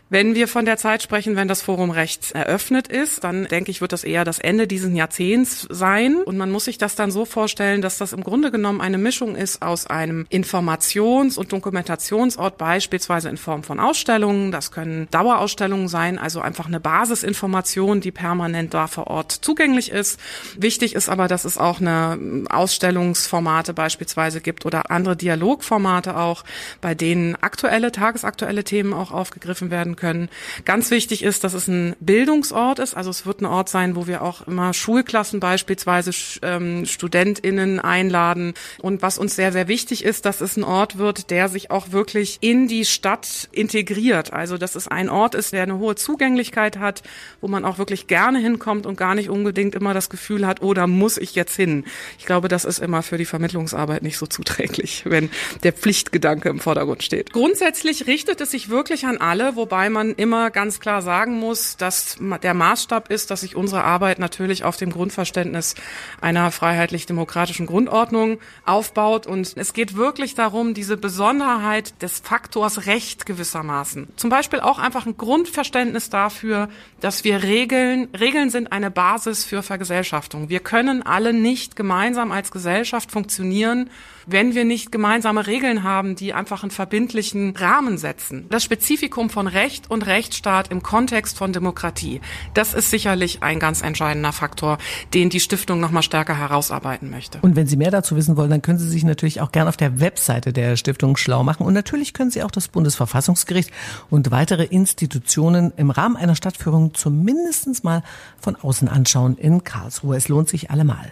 Wenn 0.07 0.35
wir 0.35 0.47
von 0.47 0.65
der 0.65 0.77
Zeit 0.77 1.01
sprechen, 1.01 1.35
wenn 1.35 1.47
das 1.47 1.63
Forum 1.63 1.89
Recht 1.89 2.33
eröffnet 2.33 2.87
ist, 2.87 3.23
dann 3.23 3.45
denke 3.45 3.71
ich, 3.71 3.81
wird 3.81 3.91
das 3.91 4.03
eher 4.03 4.23
das 4.23 4.37
Ende 4.37 4.67
dieses 4.67 4.93
Jahrzehnts 4.93 5.65
sein. 5.71 6.17
Und 6.23 6.37
man 6.37 6.51
muss 6.51 6.65
sich 6.65 6.77
das 6.77 6.93
dann 6.93 7.09
so 7.09 7.25
vorstellen, 7.25 7.81
dass 7.81 7.97
das 7.97 8.13
im 8.13 8.23
Grunde 8.23 8.51
genommen 8.51 8.81
eine 8.81 8.99
Mischung 8.99 9.35
ist 9.35 9.63
aus 9.63 9.87
einem 9.87 10.27
Informations- 10.29 11.39
und 11.39 11.51
Dokumentationsort, 11.51 12.59
beispielsweise 12.59 13.29
in 13.29 13.37
Form 13.37 13.63
von 13.63 13.79
Ausstellungen. 13.79 14.51
Das 14.51 14.71
können 14.71 15.07
Dauerausstellungen 15.09 15.87
sein, 15.87 16.19
also 16.19 16.39
einfach 16.39 16.67
eine 16.67 16.79
Basisinformation, 16.79 17.99
die 17.99 18.11
permanent 18.11 18.75
da 18.75 18.85
vor 18.85 19.07
Ort 19.07 19.31
zugänglich 19.31 19.89
ist. 19.89 20.19
Wichtig 20.55 20.93
ist 20.93 21.09
aber, 21.09 21.27
dass 21.27 21.45
es 21.45 21.57
auch 21.57 21.81
eine 21.81 22.45
Ausstellungsformate 22.51 23.73
beispielsweise 23.73 24.39
gibt 24.39 24.67
oder 24.67 24.91
andere 24.91 25.15
Dialogformate 25.15 26.15
auch, 26.15 26.43
bei 26.79 26.93
denen 26.93 27.35
aktuelle, 27.41 27.91
tagesaktuelle 27.91 28.63
Themen 28.63 28.93
auch 28.93 29.11
aufgegriffen 29.11 29.71
werden 29.71 29.94
können. 29.95 30.29
Ganz 30.65 30.91
wichtig 30.91 31.23
ist, 31.23 31.43
dass 31.43 31.53
es 31.53 31.67
ein 31.67 31.95
Bildungsort 31.99 32.79
ist. 32.79 32.95
Also 32.95 33.09
es 33.09 33.25
wird 33.25 33.41
ein 33.41 33.45
Ort 33.45 33.69
sein, 33.69 33.95
wo 33.95 34.07
wir 34.07 34.21
auch 34.21 34.47
immer 34.47 34.73
Schulklassen 34.73 35.39
beispielsweise 35.39 36.11
ähm, 36.41 36.85
StudentInnen 36.85 37.79
einladen. 37.79 38.53
Und 38.81 39.01
was 39.01 39.17
uns 39.17 39.35
sehr, 39.35 39.51
sehr 39.51 39.67
wichtig 39.67 40.03
ist, 40.03 40.25
dass 40.25 40.41
es 40.41 40.57
ein 40.57 40.63
Ort 40.63 40.97
wird, 40.97 41.29
der 41.31 41.49
sich 41.49 41.71
auch 41.71 41.91
wirklich 41.91 42.37
in 42.41 42.67
die 42.67 42.85
Stadt 42.85 43.49
integriert. 43.51 44.33
Also 44.33 44.57
dass 44.57 44.75
es 44.75 44.87
ein 44.87 45.09
Ort 45.09 45.35
ist, 45.35 45.53
der 45.53 45.63
eine 45.63 45.77
hohe 45.77 45.95
Zugänglichkeit 45.95 46.77
hat, 46.77 47.03
wo 47.41 47.47
man 47.47 47.65
auch 47.65 47.77
wirklich 47.77 48.07
gerne 48.07 48.39
hinkommt 48.39 48.85
und 48.85 48.97
gar 48.97 49.15
nicht 49.15 49.29
unbedingt 49.29 49.75
immer 49.75 49.93
das 49.93 50.09
Gefühl 50.09 50.45
hat, 50.45 50.61
oh, 50.61 50.73
da 50.73 50.87
muss 50.87 51.17
ich 51.17 51.35
jetzt 51.35 51.55
hin. 51.55 51.85
Ich 52.19 52.25
glaube, 52.25 52.47
das 52.47 52.65
ist 52.65 52.79
immer 52.79 53.03
für 53.03 53.17
die 53.17 53.25
Vermittlungsarbeit 53.25 54.03
nicht 54.03 54.17
so 54.17 54.25
zuträglich, 54.25 55.03
wenn 55.05 55.29
der 55.63 55.73
Pflichtgedanke 55.73 56.49
im 56.49 56.59
Vordergrund 56.59 57.03
steht. 57.03 57.33
Grundsätzlich 57.33 58.07
richtet 58.07 58.41
es 58.41 58.51
sich 58.51 58.69
wirklich 58.69 59.05
an 59.05 59.17
alle, 59.17 59.55
wobei 59.55 59.84
wobei 59.85 59.89
man 59.91 60.15
immer 60.15 60.49
ganz 60.49 60.79
klar 60.79 61.03
sagen 61.03 61.37
muss, 61.37 61.77
dass 61.77 62.17
der 62.41 62.55
Maßstab 62.55 63.11
ist, 63.11 63.29
dass 63.29 63.41
sich 63.41 63.55
unsere 63.55 63.83
Arbeit 63.83 64.17
natürlich 64.17 64.63
auf 64.63 64.77
dem 64.77 64.89
Grundverständnis 64.89 65.75
einer 66.21 66.49
freiheitlich-demokratischen 66.49 67.67
Grundordnung 67.67 68.39
aufbaut. 68.65 69.27
Und 69.27 69.53
es 69.55 69.73
geht 69.73 69.95
wirklich 69.95 70.33
darum, 70.33 70.73
diese 70.73 70.97
Besonderheit 70.97 72.01
des 72.01 72.17
Faktors 72.19 72.87
Recht 72.87 73.27
gewissermaßen. 73.27 74.07
Zum 74.15 74.31
Beispiel 74.31 74.59
auch 74.59 74.79
einfach 74.79 75.05
ein 75.05 75.17
Grundverständnis 75.17 76.09
dafür, 76.09 76.69
dass 76.99 77.23
wir 77.23 77.43
Regeln, 77.43 78.07
Regeln 78.19 78.49
sind 78.49 78.71
eine 78.71 78.89
Basis 78.89 79.45
für 79.45 79.61
Vergesellschaftung. 79.61 80.49
Wir 80.49 80.61
können 80.61 81.03
alle 81.03 81.31
nicht 81.31 81.75
gemeinsam 81.75 82.31
als 82.31 82.49
Gesellschaft 82.49 83.11
funktionieren, 83.11 83.91
wenn 84.25 84.55
wir 84.55 84.65
nicht 84.65 84.91
gemeinsame 84.91 85.47
Regeln 85.47 85.83
haben, 85.83 86.15
die 86.15 86.33
einfach 86.33 86.63
einen 86.63 86.71
verbindlichen 86.71 87.55
Rahmen 87.55 87.97
setzen. 87.97 88.45
Das 88.49 88.63
Spezifikum 88.63 89.29
von 89.29 89.47
Recht 89.47 89.89
und 89.89 90.05
Rechtsstaat 90.05 90.71
im 90.71 90.81
Kontext 90.83 91.37
von 91.37 91.53
Demokratie, 91.53 92.21
das 92.53 92.73
ist 92.73 92.89
sicherlich 92.89 93.43
ein 93.43 93.59
ganz 93.59 93.81
entscheidender 93.81 94.31
Faktor, 94.31 94.77
den 95.13 95.29
die 95.29 95.39
Stiftung 95.39 95.79
noch 95.79 95.91
mal 95.91 96.01
stärker 96.01 96.37
herausarbeiten 96.37 97.09
möchte. 97.09 97.39
Und 97.41 97.55
wenn 97.55 97.67
Sie 97.67 97.77
mehr 97.77 97.91
dazu 97.91 98.15
wissen 98.15 98.37
wollen, 98.37 98.49
dann 98.49 98.61
können 98.61 98.79
Sie 98.79 98.89
sich 98.89 99.03
natürlich 99.03 99.41
auch 99.41 99.51
gerne 99.51 99.69
auf 99.69 99.77
der 99.77 99.99
Webseite 99.99 100.53
der 100.53 100.77
Stiftung 100.77 101.17
schlau 101.17 101.43
machen. 101.43 101.65
Und 101.65 101.73
natürlich 101.73 102.13
können 102.13 102.31
Sie 102.31 102.43
auch 102.43 102.51
das 102.51 102.67
Bundesverfassungsgericht 102.67 103.71
und 104.09 104.31
weitere 104.31 104.63
Institutionen 104.63 105.73
im 105.77 105.89
Rahmen 105.91 106.15
einer 106.15 106.35
Stadtführung 106.35 106.93
zumindest 106.93 107.83
mal 107.83 108.03
von 108.39 108.55
außen 108.55 108.87
anschauen 108.87 109.37
in 109.37 109.63
Karlsruhe. 109.63 110.17
Es 110.17 110.27
lohnt 110.27 110.49
sich 110.49 110.69
allemal. 110.69 111.11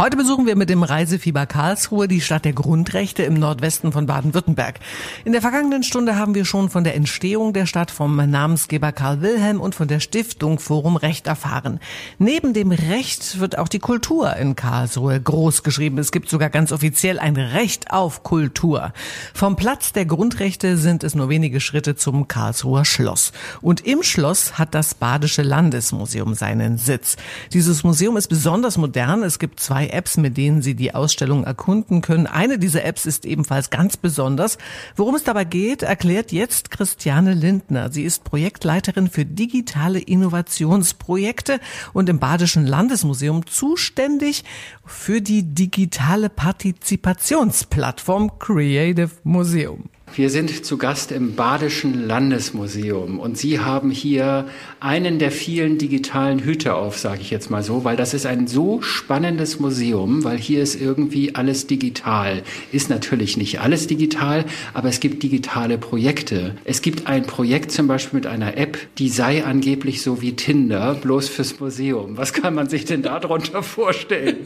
Heute 0.00 0.16
besuchen 0.16 0.46
wir 0.46 0.56
mit 0.56 0.70
dem 0.70 0.82
Reisefieber 0.82 1.44
Karlsruhe 1.44 2.08
die 2.08 2.22
Stadt 2.22 2.46
der 2.46 2.54
Grundrechte 2.54 3.22
im 3.22 3.34
Nordwesten 3.34 3.92
von 3.92 4.06
Baden-Württemberg. 4.06 4.80
In 5.26 5.32
der 5.32 5.42
vergangenen 5.42 5.82
Stunde 5.82 6.16
haben 6.16 6.34
wir 6.34 6.46
schon 6.46 6.70
von 6.70 6.84
der 6.84 6.94
Entstehung 6.94 7.52
der 7.52 7.66
Stadt 7.66 7.90
vom 7.90 8.16
Namensgeber 8.16 8.92
Karl 8.92 9.20
Wilhelm 9.20 9.60
und 9.60 9.74
von 9.74 9.88
der 9.88 10.00
Stiftung 10.00 10.58
Forum 10.58 10.96
Recht 10.96 11.26
erfahren. 11.26 11.80
Neben 12.18 12.54
dem 12.54 12.72
Recht 12.72 13.40
wird 13.40 13.58
auch 13.58 13.68
die 13.68 13.78
Kultur 13.78 14.34
in 14.36 14.56
Karlsruhe 14.56 15.20
groß 15.20 15.64
geschrieben. 15.64 15.98
Es 15.98 16.12
gibt 16.12 16.30
sogar 16.30 16.48
ganz 16.48 16.72
offiziell 16.72 17.18
ein 17.18 17.36
Recht 17.36 17.90
auf 17.90 18.22
Kultur. 18.22 18.94
Vom 19.34 19.54
Platz 19.54 19.92
der 19.92 20.06
Grundrechte 20.06 20.78
sind 20.78 21.04
es 21.04 21.14
nur 21.14 21.28
wenige 21.28 21.60
Schritte 21.60 21.94
zum 21.94 22.26
Karlsruher 22.26 22.86
Schloss. 22.86 23.32
Und 23.60 23.86
im 23.86 24.02
Schloss 24.02 24.56
hat 24.58 24.74
das 24.74 24.94
Badische 24.94 25.42
Landesmuseum 25.42 26.32
seinen 26.32 26.78
Sitz. 26.78 27.18
Dieses 27.52 27.84
Museum 27.84 28.16
ist 28.16 28.28
besonders 28.28 28.78
modern. 28.78 29.22
Es 29.24 29.38
gibt 29.38 29.60
zwei 29.60 29.89
Apps, 29.92 30.16
mit 30.16 30.36
denen 30.36 30.62
Sie 30.62 30.74
die 30.74 30.94
Ausstellung 30.94 31.44
erkunden 31.44 32.00
können. 32.00 32.26
Eine 32.26 32.58
dieser 32.58 32.84
Apps 32.84 33.06
ist 33.06 33.24
ebenfalls 33.24 33.70
ganz 33.70 33.96
besonders. 33.96 34.58
Worum 34.96 35.14
es 35.14 35.24
dabei 35.24 35.44
geht, 35.44 35.82
erklärt 35.82 36.32
jetzt 36.32 36.70
Christiane 36.70 37.34
Lindner. 37.34 37.92
Sie 37.92 38.04
ist 38.04 38.24
Projektleiterin 38.24 39.08
für 39.08 39.24
digitale 39.24 40.00
Innovationsprojekte 40.00 41.60
und 41.92 42.08
im 42.08 42.18
Badischen 42.18 42.66
Landesmuseum 42.66 43.46
zuständig 43.46 44.44
für 44.84 45.20
die 45.20 45.42
digitale 45.42 46.28
Partizipationsplattform 46.28 48.38
Creative 48.38 49.10
Museum. 49.24 49.84
Wir 50.12 50.28
sind 50.28 50.66
zu 50.66 50.76
Gast 50.76 51.12
im 51.12 51.36
Badischen 51.36 52.06
Landesmuseum 52.06 53.20
und 53.20 53.38
Sie 53.38 53.60
haben 53.60 53.92
hier 53.92 54.48
einen 54.80 55.20
der 55.20 55.30
vielen 55.30 55.78
digitalen 55.78 56.40
Hüte 56.40 56.74
auf, 56.74 56.98
sage 56.98 57.20
ich 57.20 57.30
jetzt 57.30 57.48
mal 57.48 57.62
so, 57.62 57.84
weil 57.84 57.96
das 57.96 58.12
ist 58.12 58.26
ein 58.26 58.48
so 58.48 58.82
spannendes 58.82 59.60
Museum, 59.60 60.24
weil 60.24 60.36
hier 60.36 60.62
ist 60.62 60.80
irgendwie 60.80 61.36
alles 61.36 61.68
digital. 61.68 62.42
Ist 62.72 62.90
natürlich 62.90 63.36
nicht 63.36 63.60
alles 63.60 63.86
digital, 63.86 64.46
aber 64.74 64.88
es 64.88 64.98
gibt 64.98 65.22
digitale 65.22 65.78
Projekte. 65.78 66.56
Es 66.64 66.82
gibt 66.82 67.06
ein 67.06 67.22
Projekt 67.22 67.70
zum 67.70 67.86
Beispiel 67.86 68.18
mit 68.18 68.26
einer 68.26 68.56
App, 68.56 68.78
die 68.98 69.10
sei 69.10 69.44
angeblich 69.44 70.02
so 70.02 70.20
wie 70.20 70.34
Tinder, 70.34 70.94
bloß 70.94 71.28
fürs 71.28 71.60
Museum. 71.60 72.16
Was 72.16 72.32
kann 72.32 72.54
man 72.54 72.68
sich 72.68 72.84
denn 72.84 73.02
darunter 73.02 73.62
vorstellen? 73.62 74.38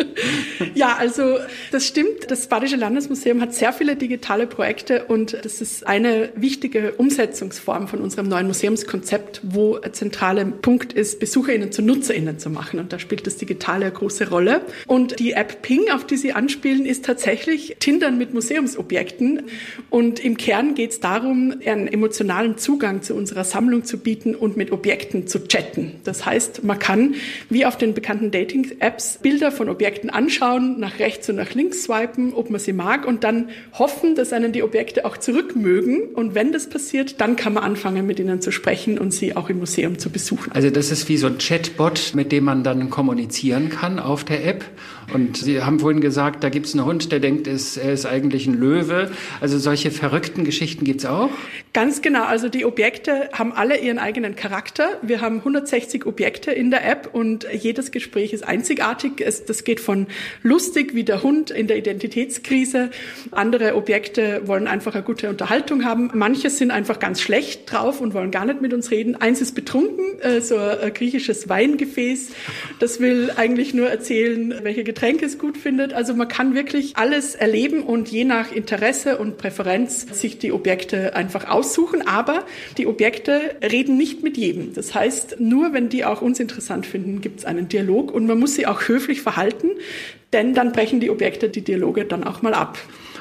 Ja, 0.75 0.97
also 0.99 1.39
das 1.73 1.87
stimmt. 1.87 2.31
Das 2.31 2.49
Badische 2.49 2.77
Landesmuseum 2.77 3.41
hat 3.41 3.55
sehr 3.55 3.73
viele 3.73 3.97
digitale 3.97 4.47
Projekte 4.47 5.05
und 5.05 5.39
das 5.43 5.54
das 5.55 5.61
ist 5.61 5.87
eine 5.87 6.31
wichtige 6.35 6.95
Umsetzungsform 6.95 7.87
von 7.87 8.01
unserem 8.01 8.27
neuen 8.27 8.49
Museumskonzept, 8.49 9.41
wo 9.45 9.77
ein 9.77 9.95
zentraler 9.95 10.45
Punkt 10.45 10.93
ist, 10.93 11.21
BesucherInnen 11.21 11.71
zu 11.71 11.81
NutzerInnen 11.81 12.41
zu 12.41 12.51
machen. 12.51 12.81
Und 12.81 12.93
da 12.93 12.99
spielt 12.99 13.25
das 13.25 13.37
Digitale 13.37 13.85
eine 13.85 13.95
große 13.95 14.31
Rolle. 14.31 14.63
Und 14.89 15.21
die 15.21 15.33
App 15.33 15.63
Ping, 15.63 15.91
auf 15.93 16.05
die 16.07 16.17
Sie 16.17 16.33
anspielen, 16.33 16.87
ist 16.87 17.05
tatsächlich 17.05 17.77
Tindern 17.79 18.19
mit 18.19 18.35
Museumsobjekten. 18.35 19.43
Und 19.91 20.19
im 20.25 20.37
Kern 20.37 20.75
geht 20.75 20.91
es 20.91 21.01
darum, 21.01 21.55
einen 21.65 21.87
emotionalen 21.87 22.59
Zugang 22.59 23.03
zu 23.03 23.15
unserer 23.15 23.45
Sammlung 23.45 23.85
zu 23.85 23.99
bieten 23.99 24.35
und 24.35 24.57
mit 24.57 24.73
Objekten 24.73 25.29
zu 25.29 25.47
chatten. 25.47 25.93
Das 26.03 26.27
heißt, 26.27 26.65
man 26.65 26.81
kann 26.81 27.15
wie 27.49 27.65
auf 27.65 27.79
den 27.79 27.95
bekannten 27.95 28.33
Dating-Apps 28.33 29.19
Bilder 29.23 29.53
von 29.53 29.69
Objekten 29.69 30.11
anschauen, 30.11 30.81
nach 30.81 30.99
rechts 30.99 31.29
und 31.29 31.37
nach 31.37 31.55
links 31.55 31.85
swipen, 31.85 32.33
ob 32.35 32.51
man 32.51 32.61
sie 32.61 32.73
mag 32.73 33.07
und 33.07 33.23
dann 33.23 33.51
hoffen, 33.73 34.17
dass 34.17 34.33
einen 34.33 34.51
die 34.51 34.65
Objekte 34.65 35.05
auch 35.05 35.17
zurückmögen. 35.45 36.15
Und 36.15 36.35
wenn 36.35 36.53
das 36.53 36.69
passiert, 36.69 37.21
dann 37.21 37.37
kann 37.37 37.55
man 37.55 37.65
anfangen, 37.65 38.07
mit 38.07 38.19
ihnen 38.19 38.41
zu 38.41 38.51
sprechen 38.51 38.99
und 38.99 39.13
sie 39.13 39.37
auch 39.37 39.49
im 39.51 39.59
Museum 39.59 39.99
zu 39.99 40.11
besuchen. 40.11 40.53
Also 40.53 40.71
das 40.71 40.91
ist 40.91 41.09
wie 41.09 41.17
so 41.17 41.27
ein 41.27 41.39
Chatbot, 41.39 42.13
mit 42.15 42.33
dem 42.33 42.45
man 42.45 42.65
dann 42.65 42.91
kommunizieren 42.91 43.69
kann 43.69 43.99
auf 43.99 44.25
der 44.25 44.47
App. 44.47 44.65
Und 45.13 45.37
Sie 45.37 45.61
haben 45.63 45.81
vorhin 45.81 46.01
gesagt, 46.01 46.43
da 46.45 46.49
gibt 46.49 46.67
es 46.67 46.75
einen 46.75 46.85
Hund, 46.85 47.13
der 47.13 47.21
denkt, 47.21 47.47
er 47.47 47.55
ist 47.55 48.07
eigentlich 48.07 48.47
ein 48.47 48.55
Löwe. 48.55 49.11
Also 49.41 49.59
solche 49.59 49.91
verrückten 49.91 50.45
Geschichten 50.45 50.85
gibt 50.85 51.01
es 51.01 51.07
auch? 51.07 51.31
Ganz 51.73 52.03
genau. 52.03 52.25
Also 52.25 52.49
die 52.49 52.65
Objekte 52.65 53.29
haben 53.33 53.53
alle 53.53 53.79
ihren 53.79 53.99
eigenen 53.99 54.37
Charakter. 54.37 54.99
Wir 55.03 55.21
haben 55.21 55.39
160 55.39 56.07
Objekte 56.07 56.53
in 56.53 56.71
der 56.71 56.89
App 56.89 57.11
und 57.13 57.47
jedes 57.53 57.91
Gespräch 57.91 58.33
ist 58.33 58.47
einzigartig. 58.47 59.21
Es, 59.21 59.45
das 59.45 59.65
geht 59.65 59.81
von 59.81 60.07
lustig 60.43 60.95
wie 60.95 61.05
der 61.05 61.23
Hund 61.23 61.51
in 61.51 61.67
der 61.67 61.77
Identitätskrise. 61.77 62.91
Andere 63.33 63.75
Objekte 63.75 64.43
wollen 64.47 64.69
einfach 64.69 64.95
eine 64.95 65.03
gute 65.03 65.29
Unterhaltung 65.29 65.85
haben. 65.85 66.11
Manche 66.15 66.49
sind 66.51 66.71
einfach 66.71 66.99
ganz 66.99 67.21
schlecht 67.21 67.73
drauf 67.73 68.01
und 68.01 68.15
wollen 68.15 68.31
gar 68.31 68.45
nicht 68.45 68.61
mit 68.61 68.73
uns 68.73 68.91
reden. 68.91 69.17
Eins 69.17 69.41
ist 69.41 69.55
betrunken, 69.55 70.21
äh, 70.21 70.41
so 70.41 70.57
ein 70.57 70.95
griechisches 70.95 71.49
Weingefäß. 71.49 72.31
Das 72.79 73.01
will 73.01 73.33
eigentlich 73.35 73.75
nur 73.75 73.89
erzählen, 73.89 74.55
welche 74.63 74.85
Getränke 74.95 75.27
es 75.27 75.39
gut 75.39 75.59
findet. 75.59 75.93
Also 75.93 76.15
man 76.15 76.29
kann 76.29 76.55
wirklich 76.55 76.97
alles 76.97 77.35
erleben 77.35 77.83
und 77.83 78.09
je 78.09 78.25
nach 78.25 78.53
Interesse 78.53 79.19
und 79.19 79.39
Präferenz 79.39 80.07
sich 80.21 80.39
die 80.39 80.53
Objekte 80.53 81.17
einfach 81.17 81.49
aussuchen. 81.49 82.07
Aber 82.07 82.45
die 82.79 82.87
Objekte 82.87 83.57
reden 83.61 83.97
nicht 83.97 84.23
mit 84.23 84.37
jedem. 84.37 84.73
Das 84.73 84.95
heißt, 84.95 85.41
nur 85.41 85.73
wenn 85.73 85.89
die 85.89 86.05
auch 86.05 86.23
uns 86.23 86.39
interessant 86.39 86.87
finden, 86.87 87.21
gibt 87.21 87.41
es 87.41 87.45
einen 87.45 87.69
Dialog 87.69 88.15
und 88.15 88.27
man 88.27 88.39
muss 88.39 88.55
sie 88.55 88.67
auch 88.67 88.87
höflich 88.87 89.21
verhalten, 89.21 89.71
denn 90.33 90.55
dann 90.55 90.71
brechen 90.71 91.01
die 91.01 91.11
Objekte 91.11 91.49
die 91.49 91.63
Dialoge 91.63 92.05
dann 92.05 92.23
auch 92.23 92.41
mal 92.43 92.55
ab. 92.55 92.79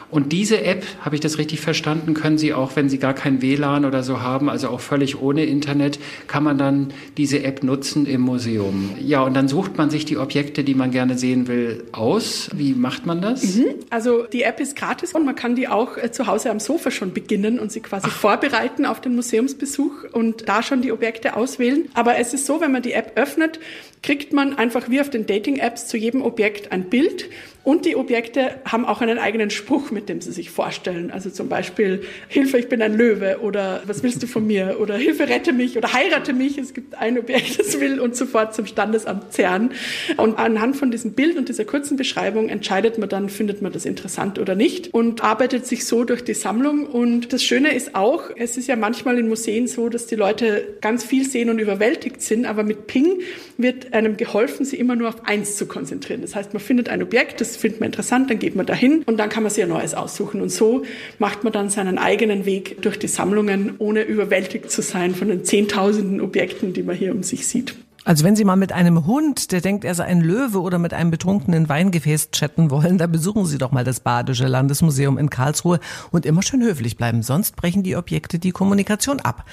Und 0.09 0.31
diese 0.31 0.63
App, 0.63 0.85
habe 1.01 1.15
ich 1.15 1.21
das 1.21 1.37
richtig 1.37 1.61
verstanden, 1.61 2.13
können 2.13 2.37
Sie 2.37 2.53
auch, 2.53 2.75
wenn 2.75 2.89
Sie 2.89 2.97
gar 2.97 3.13
kein 3.13 3.41
WLAN 3.41 3.85
oder 3.85 4.03
so 4.03 4.21
haben, 4.21 4.49
also 4.49 4.69
auch 4.69 4.79
völlig 4.79 5.21
ohne 5.21 5.45
Internet, 5.45 5.99
kann 6.27 6.43
man 6.43 6.57
dann 6.57 6.93
diese 7.17 7.43
App 7.43 7.63
nutzen 7.63 8.05
im 8.05 8.21
Museum. 8.21 8.91
Ja, 8.99 9.23
und 9.23 9.33
dann 9.33 9.47
sucht 9.47 9.77
man 9.77 9.89
sich 9.89 10.05
die 10.05 10.17
Objekte, 10.17 10.63
die 10.63 10.75
man 10.75 10.91
gerne 10.91 11.17
sehen 11.17 11.47
will, 11.47 11.83
aus. 11.91 12.49
Wie 12.53 12.73
macht 12.73 13.05
man 13.05 13.21
das? 13.21 13.55
Mhm. 13.55 13.65
Also 13.89 14.23
die 14.23 14.43
App 14.43 14.59
ist 14.59 14.75
gratis 14.75 15.13
und 15.13 15.25
man 15.25 15.35
kann 15.35 15.55
die 15.55 15.67
auch 15.67 15.97
äh, 15.97 16.11
zu 16.11 16.27
Hause 16.27 16.51
am 16.51 16.59
Sofa 16.59 16.91
schon 16.91 17.13
beginnen 17.13 17.59
und 17.59 17.71
sie 17.71 17.79
quasi 17.79 18.07
Ach. 18.09 18.15
vorbereiten 18.15 18.85
auf 18.85 19.01
den 19.01 19.15
Museumsbesuch 19.15 20.11
und 20.11 20.47
da 20.47 20.63
schon 20.63 20.81
die 20.81 20.91
Objekte 20.91 21.35
auswählen. 21.35 21.89
Aber 21.93 22.17
es 22.17 22.33
ist 22.33 22.45
so, 22.45 22.61
wenn 22.61 22.71
man 22.71 22.81
die 22.81 22.93
App 22.93 23.13
öffnet, 23.15 23.59
kriegt 24.01 24.33
man 24.33 24.57
einfach 24.57 24.89
wie 24.89 25.01
auf 25.01 25.09
den 25.09 25.25
Dating-Apps 25.25 25.87
zu 25.87 25.97
jedem 25.97 26.21
Objekt 26.21 26.71
ein 26.71 26.89
Bild 26.89 27.29
und 27.63 27.85
die 27.85 27.95
Objekte 27.95 28.55
haben 28.65 28.85
auch 28.85 28.99
einen 29.01 29.17
eigenen 29.17 29.49
Spruch, 29.49 29.89
mit 29.89 30.09
dem 30.09 30.19
sie 30.19 30.33
sich 30.33 30.49
vorstellen. 30.49 31.11
Also 31.11 31.29
zum 31.29 31.47
Beispiel, 31.47 32.03
Hilfe, 32.27 32.57
ich 32.57 32.67
bin 32.67 32.81
ein 32.81 32.93
Löwe 32.93 33.39
oder 33.41 33.81
was 33.85 34.03
willst 34.03 34.21
du 34.21 34.27
von 34.27 34.45
mir? 34.45 34.77
Oder 34.81 34.95
Hilfe, 34.95 35.29
rette 35.29 35.53
mich 35.53 35.77
oder 35.77 35.93
heirate 35.93 36.33
mich. 36.33 36.57
Es 36.57 36.73
gibt 36.73 36.95
ein 36.95 37.17
Objekt, 37.17 37.57
das 37.59 37.79
will 37.79 38.01
und 38.01 38.17
sofort 38.17 38.53
zum 38.53 38.65
Standesamt 38.65 39.31
zerren. 39.31 39.71
Und 40.17 40.37
anhand 40.39 40.75
von 40.75 40.91
diesem 40.91 41.13
Bild 41.13 41.37
und 41.37 41.47
dieser 41.47 41.63
kurzen 41.63 41.95
Beschreibung 41.95 42.49
entscheidet 42.49 42.97
man 42.97 43.07
dann, 43.07 43.29
findet 43.29 43.61
man 43.61 43.71
das 43.71 43.85
interessant 43.85 44.39
oder 44.39 44.55
nicht 44.55 44.93
und 44.93 45.23
arbeitet 45.23 45.65
sich 45.65 45.85
so 45.85 46.03
durch 46.03 46.23
die 46.23 46.33
Sammlung. 46.33 46.85
Und 46.85 47.31
das 47.31 47.43
Schöne 47.43 47.73
ist 47.73 47.95
auch, 47.95 48.23
es 48.35 48.57
ist 48.57 48.67
ja 48.67 48.75
manchmal 48.75 49.17
in 49.17 49.29
Museen 49.29 49.67
so, 49.67 49.87
dass 49.87 50.05
die 50.05 50.15
Leute 50.15 50.75
ganz 50.81 51.05
viel 51.05 51.25
sehen 51.29 51.49
und 51.49 51.59
überwältigt 51.59 52.21
sind, 52.21 52.45
aber 52.45 52.63
mit 52.63 52.87
Ping 52.87 53.21
wird 53.57 53.93
einem 53.93 54.17
geholfen, 54.17 54.65
sie 54.65 54.75
immer 54.75 54.97
nur 54.97 55.07
auf 55.07 55.25
eins 55.25 55.55
zu 55.55 55.65
konzentrieren. 55.65 56.21
Das 56.21 56.35
heißt, 56.35 56.53
man 56.53 56.61
findet 56.61 56.89
ein 56.89 57.01
Objekt, 57.01 57.39
das 57.39 57.52
findet 57.55 57.79
man 57.79 57.87
interessant, 57.87 58.29
dann 58.29 58.39
geht 58.39 58.55
man 58.55 58.65
dahin 58.65 59.03
und 59.03 59.17
dann 59.17 59.29
kann 59.29 59.43
man 59.43 59.51
sich 59.51 59.63
ein 59.63 59.69
neues 59.69 59.93
aussuchen. 59.93 60.41
Und 60.41 60.49
so 60.49 60.83
macht 61.19 61.43
man 61.43 61.53
dann 61.53 61.69
seinen 61.69 61.97
eigenen 61.97 62.45
Weg 62.45 62.81
durch 62.81 62.99
die 62.99 63.07
Sammlungen, 63.07 63.75
ohne 63.79 64.03
überwältigt 64.03 64.71
zu 64.71 64.81
sein 64.81 65.15
von 65.15 65.27
den 65.27 65.43
zehntausenden 65.43 66.21
Objekten, 66.21 66.73
die 66.73 66.83
man 66.83 66.95
hier 66.95 67.13
um 67.13 67.23
sich 67.23 67.47
sieht. 67.47 67.75
Also 68.05 68.25
wenn 68.25 68.35
Sie 68.35 68.43
mal 68.43 68.57
mit 68.57 68.73
einem 68.73 69.05
Hund, 69.05 69.53
der 69.53 69.61
denkt, 69.61 69.85
er 69.85 69.95
sei 69.95 70.03
ein 70.03 70.19
Löwe 70.19 70.59
oder 70.59 70.77
mit 70.77 70.93
einem 70.93 71.09
betrunkenen 71.09 71.69
Weingefäß 71.69 72.31
chatten 72.31 72.69
wollen, 72.69 72.97
dann 72.97 73.11
besuchen 73.11 73.45
Sie 73.45 73.57
doch 73.57 73.71
mal 73.71 73.85
das 73.85 74.01
Badische 74.01 74.47
Landesmuseum 74.47 75.17
in 75.17 75.29
Karlsruhe 75.29 75.79
und 76.11 76.25
immer 76.25 76.41
schön 76.41 76.61
höflich 76.61 76.97
bleiben, 76.97 77.23
sonst 77.23 77.55
brechen 77.55 77.81
die 77.81 77.95
Objekte 77.95 78.39
die 78.39 78.51
Kommunikation 78.51 79.21
ab. 79.21 79.45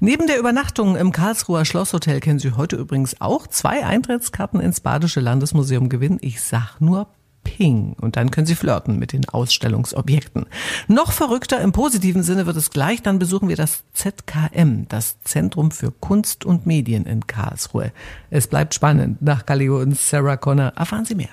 Neben 0.00 0.26
der 0.26 0.38
Übernachtung 0.38 0.96
im 0.96 1.12
Karlsruher 1.12 1.66
Schlosshotel 1.66 2.20
können 2.20 2.38
Sie 2.38 2.52
heute 2.52 2.76
übrigens 2.76 3.20
auch 3.20 3.46
zwei 3.46 3.84
Eintrittskarten 3.84 4.60
ins 4.60 4.80
Badische 4.80 5.20
Landesmuseum 5.20 5.90
gewinnen. 5.90 6.18
Ich 6.22 6.40
sag 6.40 6.80
nur 6.80 7.08
Ping. 7.48 7.94
Und 8.00 8.16
dann 8.16 8.30
können 8.30 8.46
Sie 8.46 8.54
flirten 8.54 8.98
mit 8.98 9.12
den 9.12 9.28
Ausstellungsobjekten. 9.28 10.46
Noch 10.86 11.12
verrückter 11.12 11.60
im 11.60 11.72
positiven 11.72 12.22
Sinne 12.22 12.46
wird 12.46 12.56
es 12.56 12.70
gleich. 12.70 13.02
Dann 13.02 13.18
besuchen 13.18 13.48
wir 13.48 13.56
das 13.56 13.84
ZKM, 13.94 14.86
das 14.88 15.20
Zentrum 15.22 15.70
für 15.70 15.90
Kunst 15.90 16.44
und 16.44 16.66
Medien 16.66 17.06
in 17.06 17.26
Karlsruhe. 17.26 17.92
Es 18.30 18.46
bleibt 18.46 18.74
spannend. 18.74 19.22
Nach 19.22 19.46
Galileo 19.46 19.80
und 19.80 19.96
Sarah 19.98 20.36
Connor 20.36 20.72
erfahren 20.76 21.04
Sie 21.04 21.14
mehr. 21.14 21.28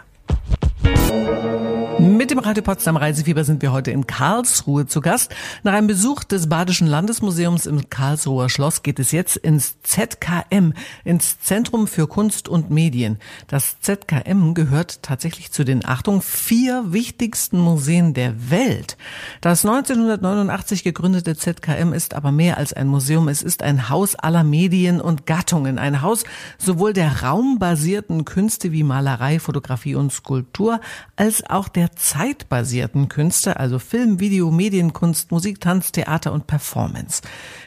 Mit 1.97 2.29
dem 2.29 2.39
Radio 2.39 2.61
Potsdam 2.61 2.97
Reisefieber 2.97 3.45
sind 3.45 3.61
wir 3.61 3.71
heute 3.71 3.91
in 3.91 4.05
Karlsruhe 4.05 4.85
zu 4.85 4.99
Gast. 4.99 5.33
Nach 5.63 5.73
einem 5.73 5.87
Besuch 5.87 6.25
des 6.25 6.49
Badischen 6.49 6.87
Landesmuseums 6.87 7.65
im 7.65 7.89
Karlsruher 7.89 8.49
Schloss 8.49 8.83
geht 8.83 8.99
es 8.99 9.13
jetzt 9.13 9.37
ins 9.37 9.77
ZKM, 9.81 10.73
ins 11.05 11.39
Zentrum 11.39 11.87
für 11.87 12.07
Kunst 12.07 12.49
und 12.49 12.69
Medien. 12.69 13.17
Das 13.47 13.79
ZKM 13.79 14.53
gehört 14.53 15.03
tatsächlich 15.03 15.53
zu 15.53 15.63
den, 15.63 15.85
Achtung, 15.85 16.21
vier 16.21 16.91
wichtigsten 16.91 17.59
Museen 17.59 18.13
der 18.13 18.51
Welt. 18.51 18.97
Das 19.39 19.65
1989 19.65 20.83
gegründete 20.83 21.37
ZKM 21.37 21.93
ist 21.93 22.13
aber 22.13 22.33
mehr 22.33 22.57
als 22.57 22.73
ein 22.73 22.87
Museum. 22.87 23.29
Es 23.29 23.41
ist 23.41 23.63
ein 23.63 23.87
Haus 23.89 24.15
aller 24.15 24.43
Medien 24.43 24.99
und 24.99 25.25
Gattungen. 25.25 25.79
Ein 25.79 26.01
Haus 26.01 26.25
sowohl 26.57 26.91
der 26.91 27.23
raumbasierten 27.23 28.25
Künste 28.25 28.73
wie 28.73 28.83
Malerei, 28.83 29.39
Fotografie 29.39 29.95
und 29.95 30.11
Skulptur, 30.11 30.81
als 31.15 31.49
auch 31.49 31.69
der 31.69 31.84
der 31.85 31.95
zeitbasierten 31.95 33.09
Künste, 33.09 33.59
also 33.59 33.77
Film, 33.77 34.19
Video, 34.19 34.49
Medienkunst, 34.49 35.31
Musik, 35.31 35.61
Tanz, 35.61 35.91
Theater 35.91 36.33
und 36.33 36.47
Performance. 36.47 37.21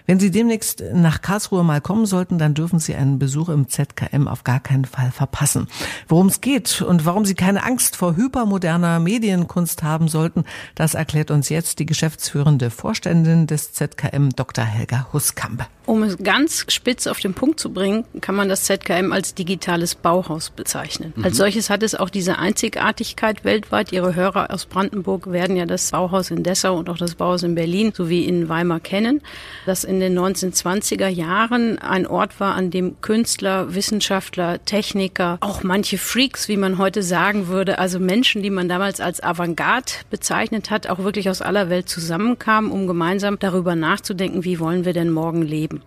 Wenn 0.07 0.19
Sie 0.19 0.33
demnächst 0.33 0.83
nach 0.93 1.23
Karlsruhe 1.23 1.63
mal 1.63 1.81
kommen 1.81 2.05
sollten, 2.05 2.39
dann 2.39 2.55
dürfen 2.55 2.81
Sie 2.81 2.97
einen 2.97 3.21
Besuch 3.21 3.49
im 3.49 3.69
ZKM 3.69 4.27
auf 4.27 4.43
gar 4.43 4.59
keinen 4.59 4.87
Fall 4.87 5.13
verpassen. 5.13 5.69
Worum 6.09 6.27
es 6.27 6.41
geht 6.41 6.83
und 6.83 7.05
warum 7.07 7.27
Sie 7.27 7.35
keine 7.35 7.63
Angst 7.63 7.95
vor 7.95 8.17
hypermoderner 8.17 8.99
Medienkunst 8.99 9.85
haben 9.85 10.09
sollten, 10.09 10.45
das 10.75 10.95
erklärt 10.95 11.31
uns 11.31 11.49
jetzt 11.49 11.79
die 11.79 11.87
geschäftsführende 11.87 12.71
Vorständin 12.71 13.47
des 13.47 13.73
ZKM, 13.73 14.31
Dr. 14.35 14.65
Helga 14.65 15.09
Huskamp. 15.13 15.69
Um 15.87 16.03
es 16.03 16.19
ganz 16.19 16.67
spitz 16.69 17.07
auf 17.07 17.21
den 17.21 17.35
Punkt 17.35 17.61
zu 17.61 17.73
bringen, 17.73 18.05
kann 18.21 18.35
man 18.35 18.49
das 18.49 18.65
ZKM 18.65 19.13
als 19.13 19.35
digitales 19.35 19.95
Bauhaus 19.95 20.51
bezeichnen. 20.51 21.15
Mhm. 21.17 21.25
Als 21.25 21.37
solches 21.37 21.71
hat 21.71 21.83
es 21.83 21.95
auch 21.95 22.11
diese 22.11 22.39
Einzigartigkeit 22.39 23.45
weltweit. 23.45 23.93
Ihre 24.09 24.17
Hörer 24.17 24.55
aus 24.55 24.65
Brandenburg 24.65 25.31
werden 25.31 25.55
ja 25.55 25.67
das 25.67 25.91
Bauhaus 25.91 26.31
in 26.31 26.43
Dessau 26.43 26.79
und 26.79 26.89
auch 26.89 26.97
das 26.97 27.15
Bauhaus 27.15 27.43
in 27.43 27.55
Berlin 27.55 27.93
sowie 27.95 28.25
in 28.25 28.49
Weimar 28.49 28.81
kennen, 28.81 29.21
das 29.67 29.85
in 29.85 30.01
den 30.01 30.19
1920er 30.19 31.09
Jahren 31.09 31.79
ein 31.79 32.07
Ort 32.07 32.41
war, 32.41 32.55
an 32.55 32.71
dem 32.71 33.03
Künstler, 33.03 33.75
Wissenschaftler, 33.75 34.65
Techniker, 34.65 35.37
auch 35.43 35.63
manche 35.63 35.99
Freaks, 35.99 36.49
wie 36.49 36.57
man 36.57 36.79
heute 36.79 37.03
sagen 37.03 37.49
würde, 37.49 37.79
also 37.79 37.99
Menschen, 37.99 38.43
die 38.43 38.49
man 38.49 38.67
damals 38.67 39.03
als 39.03 39.23
Avantgarde 39.23 39.93
bezeichnet 40.09 40.71
hat, 40.71 40.87
auch 40.87 41.01
wirklich 41.01 41.29
aus 41.29 41.43
aller 41.43 41.69
Welt 41.69 41.91
zusammenkamen, 41.91 42.71
um 42.71 42.87
gemeinsam 42.87 43.39
darüber 43.39 43.77
nachzudenken, 43.77 44.43
wie 44.43 44.59
wollen 44.59 44.87
wir 44.87 44.95
denn 44.95 45.11
morgen 45.11 45.43
leben. 45.43 45.83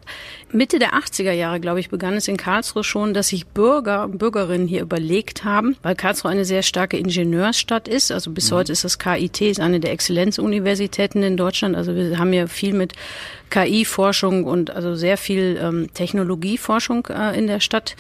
Mitte 0.52 0.78
der 0.78 0.94
80er 0.94 1.32
Jahre, 1.32 1.60
glaube 1.60 1.80
ich, 1.80 1.90
begann 1.90 2.14
es 2.14 2.28
in 2.28 2.38
Karlsruhe 2.38 2.84
schon, 2.84 3.16
dass 3.16 3.30
sich 3.30 3.48
Bürger 3.48 4.04
und 4.04 4.20
Bürgerinnen 4.20 4.68
hier 4.68 4.82
überlegt 4.82 5.44
haben, 5.44 5.76
weil 5.82 5.96
Karlsruhe 5.96 6.30
eine 6.30 6.46
sehr 6.46 6.62
starke 6.62 6.98
Ingenieursstadt 6.98 7.88
ist. 7.88 8.11
Also 8.12 8.32
bis 8.32 8.52
mhm. 8.52 8.56
heute 8.56 8.72
ist 8.72 8.84
das 8.84 9.00
KIT, 9.00 9.42
ist 9.42 9.60
eine 9.60 9.80
der 9.80 9.92
Exzellenzuniversitäten 9.92 11.24
in 11.24 11.38
Deutschland. 11.38 11.76
Also 11.76 11.96
wir 11.96 12.18
haben 12.18 12.34
ja 12.34 12.48
viel 12.48 12.74
mit 12.74 12.94
KI-Forschung 13.50 14.46
und 14.46 14.72
also 14.72 14.96
sehr 14.96 15.18
viel 15.18 15.60
ähm, 15.62 15.90
Technologieforschung 15.94 17.08
äh, 17.08 17.38
in 17.38 17.48
der 17.48 17.60
Stadt. 17.60 17.96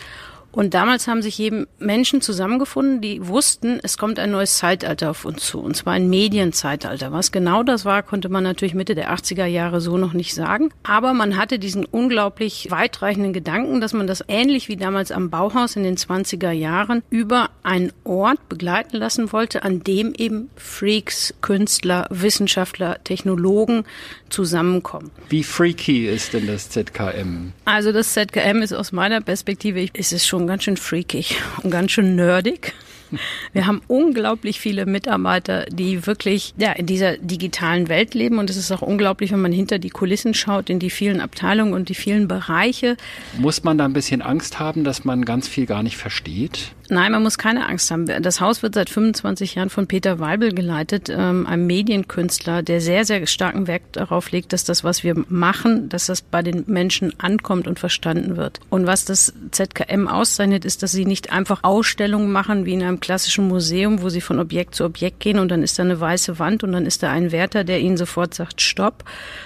Und 0.51 0.73
damals 0.73 1.07
haben 1.07 1.21
sich 1.21 1.39
eben 1.39 1.67
Menschen 1.79 2.21
zusammengefunden, 2.21 3.01
die 3.01 3.25
wussten, 3.27 3.79
es 3.83 3.97
kommt 3.97 4.19
ein 4.19 4.31
neues 4.31 4.57
Zeitalter 4.57 5.11
auf 5.11 5.25
uns 5.25 5.45
zu, 5.45 5.59
und 5.59 5.75
zwar 5.75 5.93
ein 5.93 6.09
Medienzeitalter. 6.09 7.11
Was 7.11 7.31
genau 7.31 7.63
das 7.63 7.85
war, 7.85 8.03
konnte 8.03 8.29
man 8.29 8.43
natürlich 8.43 8.73
Mitte 8.73 8.95
der 8.95 9.13
80er 9.13 9.45
Jahre 9.45 9.81
so 9.81 9.97
noch 9.97 10.13
nicht 10.13 10.33
sagen. 10.35 10.69
Aber 10.83 11.13
man 11.13 11.37
hatte 11.37 11.59
diesen 11.59 11.85
unglaublich 11.85 12.69
weitreichenden 12.69 13.33
Gedanken, 13.33 13.81
dass 13.81 13.93
man 13.93 14.07
das 14.07 14.23
ähnlich 14.27 14.67
wie 14.67 14.77
damals 14.77 15.11
am 15.11 15.29
Bauhaus 15.29 15.75
in 15.75 15.83
den 15.83 15.97
20er 15.97 16.51
Jahren 16.51 17.01
über 17.09 17.49
einen 17.63 17.93
Ort 18.03 18.49
begleiten 18.49 18.97
lassen 18.97 19.31
wollte, 19.31 19.63
an 19.63 19.83
dem 19.83 20.13
eben 20.13 20.49
Freaks, 20.55 21.33
Künstler, 21.41 22.07
Wissenschaftler, 22.09 23.01
Technologen 23.03 23.85
zusammenkommen. 24.29 25.11
Wie 25.29 25.43
freaky 25.43 26.07
ist 26.07 26.33
denn 26.33 26.47
das 26.47 26.69
ZKM? 26.69 27.53
Also 27.65 27.91
das 27.91 28.13
ZKM 28.13 28.61
ist 28.61 28.73
aus 28.73 28.91
meiner 28.91 29.21
Perspektive, 29.21 29.87
ist 29.93 30.13
es 30.13 30.25
schon 30.25 30.40
ganz 30.47 30.63
schön 30.63 30.77
freakig 30.77 31.35
und 31.63 31.71
ganz 31.71 31.91
schön 31.91 32.15
nerdig. 32.15 32.73
Wir 33.53 33.67
haben 33.67 33.81
unglaublich 33.87 34.59
viele 34.59 34.85
Mitarbeiter, 34.85 35.65
die 35.65 36.05
wirklich 36.05 36.53
ja, 36.57 36.71
in 36.71 36.85
dieser 36.85 37.17
digitalen 37.17 37.89
Welt 37.89 38.13
leben. 38.13 38.39
Und 38.39 38.49
es 38.49 38.57
ist 38.57 38.71
auch 38.71 38.81
unglaublich, 38.81 39.31
wenn 39.31 39.41
man 39.41 39.51
hinter 39.51 39.79
die 39.79 39.89
Kulissen 39.89 40.33
schaut, 40.33 40.69
in 40.69 40.79
die 40.79 40.89
vielen 40.89 41.21
Abteilungen 41.21 41.73
und 41.73 41.89
die 41.89 41.95
vielen 41.95 42.27
Bereiche. 42.27 42.97
Muss 43.37 43.63
man 43.63 43.77
da 43.77 43.85
ein 43.85 43.93
bisschen 43.93 44.21
Angst 44.21 44.59
haben, 44.59 44.83
dass 44.83 45.03
man 45.03 45.25
ganz 45.25 45.47
viel 45.47 45.65
gar 45.65 45.83
nicht 45.83 45.97
versteht? 45.97 46.73
Nein, 46.91 47.13
man 47.13 47.23
muss 47.23 47.37
keine 47.37 47.69
Angst 47.69 47.89
haben. 47.89 48.05
Das 48.05 48.41
Haus 48.41 48.63
wird 48.63 48.73
seit 48.73 48.89
25 48.89 49.55
Jahren 49.55 49.69
von 49.69 49.87
Peter 49.87 50.19
Weibel 50.19 50.51
geleitet, 50.51 51.07
ähm, 51.09 51.47
einem 51.47 51.65
Medienkünstler, 51.65 52.63
der 52.63 52.81
sehr, 52.81 53.05
sehr 53.05 53.25
starken 53.27 53.65
Wert 53.65 53.83
darauf 53.93 54.29
legt, 54.31 54.51
dass 54.51 54.65
das, 54.65 54.83
was 54.83 55.01
wir 55.01 55.15
machen, 55.29 55.87
dass 55.87 56.07
das 56.07 56.21
bei 56.21 56.41
den 56.41 56.65
Menschen 56.67 57.13
ankommt 57.17 57.69
und 57.69 57.79
verstanden 57.79 58.35
wird. 58.35 58.59
Und 58.69 58.87
was 58.87 59.05
das 59.05 59.33
ZKM 59.51 60.09
auszeichnet, 60.09 60.65
ist, 60.65 60.83
dass 60.83 60.91
sie 60.91 61.05
nicht 61.05 61.31
einfach 61.31 61.63
Ausstellungen 61.63 62.29
machen 62.29 62.65
wie 62.65 62.73
in 62.73 62.83
einem 62.83 62.99
klassischen 63.01 63.47
Museum, 63.47 64.01
wo 64.01 64.09
sie 64.09 64.21
von 64.21 64.39
Objekt 64.39 64.75
zu 64.75 64.85
Objekt 64.85 65.19
gehen 65.19 65.39
und 65.39 65.49
dann 65.49 65.63
ist 65.63 65.77
da 65.77 65.83
eine 65.83 65.99
weiße 65.99 66.39
Wand 66.39 66.63
und 66.63 66.71
dann 66.71 66.85
ist 66.85 67.03
da 67.03 67.11
ein 67.11 67.31
Wärter, 67.31 67.63
der 67.63 67.79
ihnen 67.79 67.97
sofort 67.97 68.33
sagt, 68.33 68.61
stopp, 68.61 69.03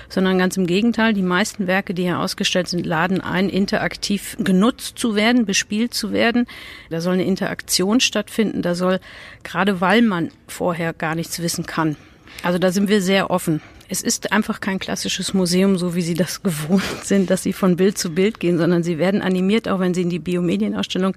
sondern 0.10 0.38
ganz 0.38 0.58
im 0.58 0.68
Gegenteil. 0.68 1.14
Die 1.14 1.24
meisten 1.24 1.66
Werke, 1.66 1.94
die 1.94 2.04
hier 2.04 2.20
ausgestellt 2.20 2.68
sind, 2.68 2.86
laden 2.86 3.22
ein, 3.22 3.50
interaktiv 3.50 4.38
genutzt 4.40 5.00
zu 5.00 5.16
werden, 5.16 5.46
bespielt 5.46 5.94
zu 5.94 6.12
werden. 6.12 6.46
Da 6.90 7.02
soll 7.02 7.16
eine 7.16 7.26
Interaktion 7.26 8.00
stattfinden. 8.00 8.62
Da 8.62 8.76
soll, 8.76 9.00
gerade 9.44 9.82
weil 9.82 10.02
man 10.02 10.30
vorher 10.48 10.94
gar 10.94 11.16
nichts 11.16 11.42
wissen 11.42 11.66
kann. 11.66 11.96
Also 12.44 12.60
da 12.60 12.72
sind 12.72 12.90
wir 12.90 13.02
sehr 13.02 13.32
offen. 13.32 13.62
Es 13.88 14.02
ist 14.02 14.32
einfach 14.32 14.60
kein 14.62 14.80
klassisches 14.80 15.34
Museum, 15.34 15.78
so 15.78 15.96
wie 15.96 16.02
Sie 16.02 16.14
das 16.14 16.44
gewohnt 16.44 17.04
sind, 17.04 17.30
dass 17.30 17.44
Sie 17.44 17.54
von 17.54 17.76
Bild 17.76 17.98
zu 17.98 18.12
Bild 18.12 18.40
gehen, 18.40 18.58
sondern 18.58 18.84
Sie 18.84 18.98
werden 18.98 19.22
animiert, 19.22 19.68
auch 19.68 19.80
wenn 19.80 19.94
Sie 19.94 20.02
in 20.02 20.10
die 20.10 20.20
Biomedienausstellung, 20.20 21.16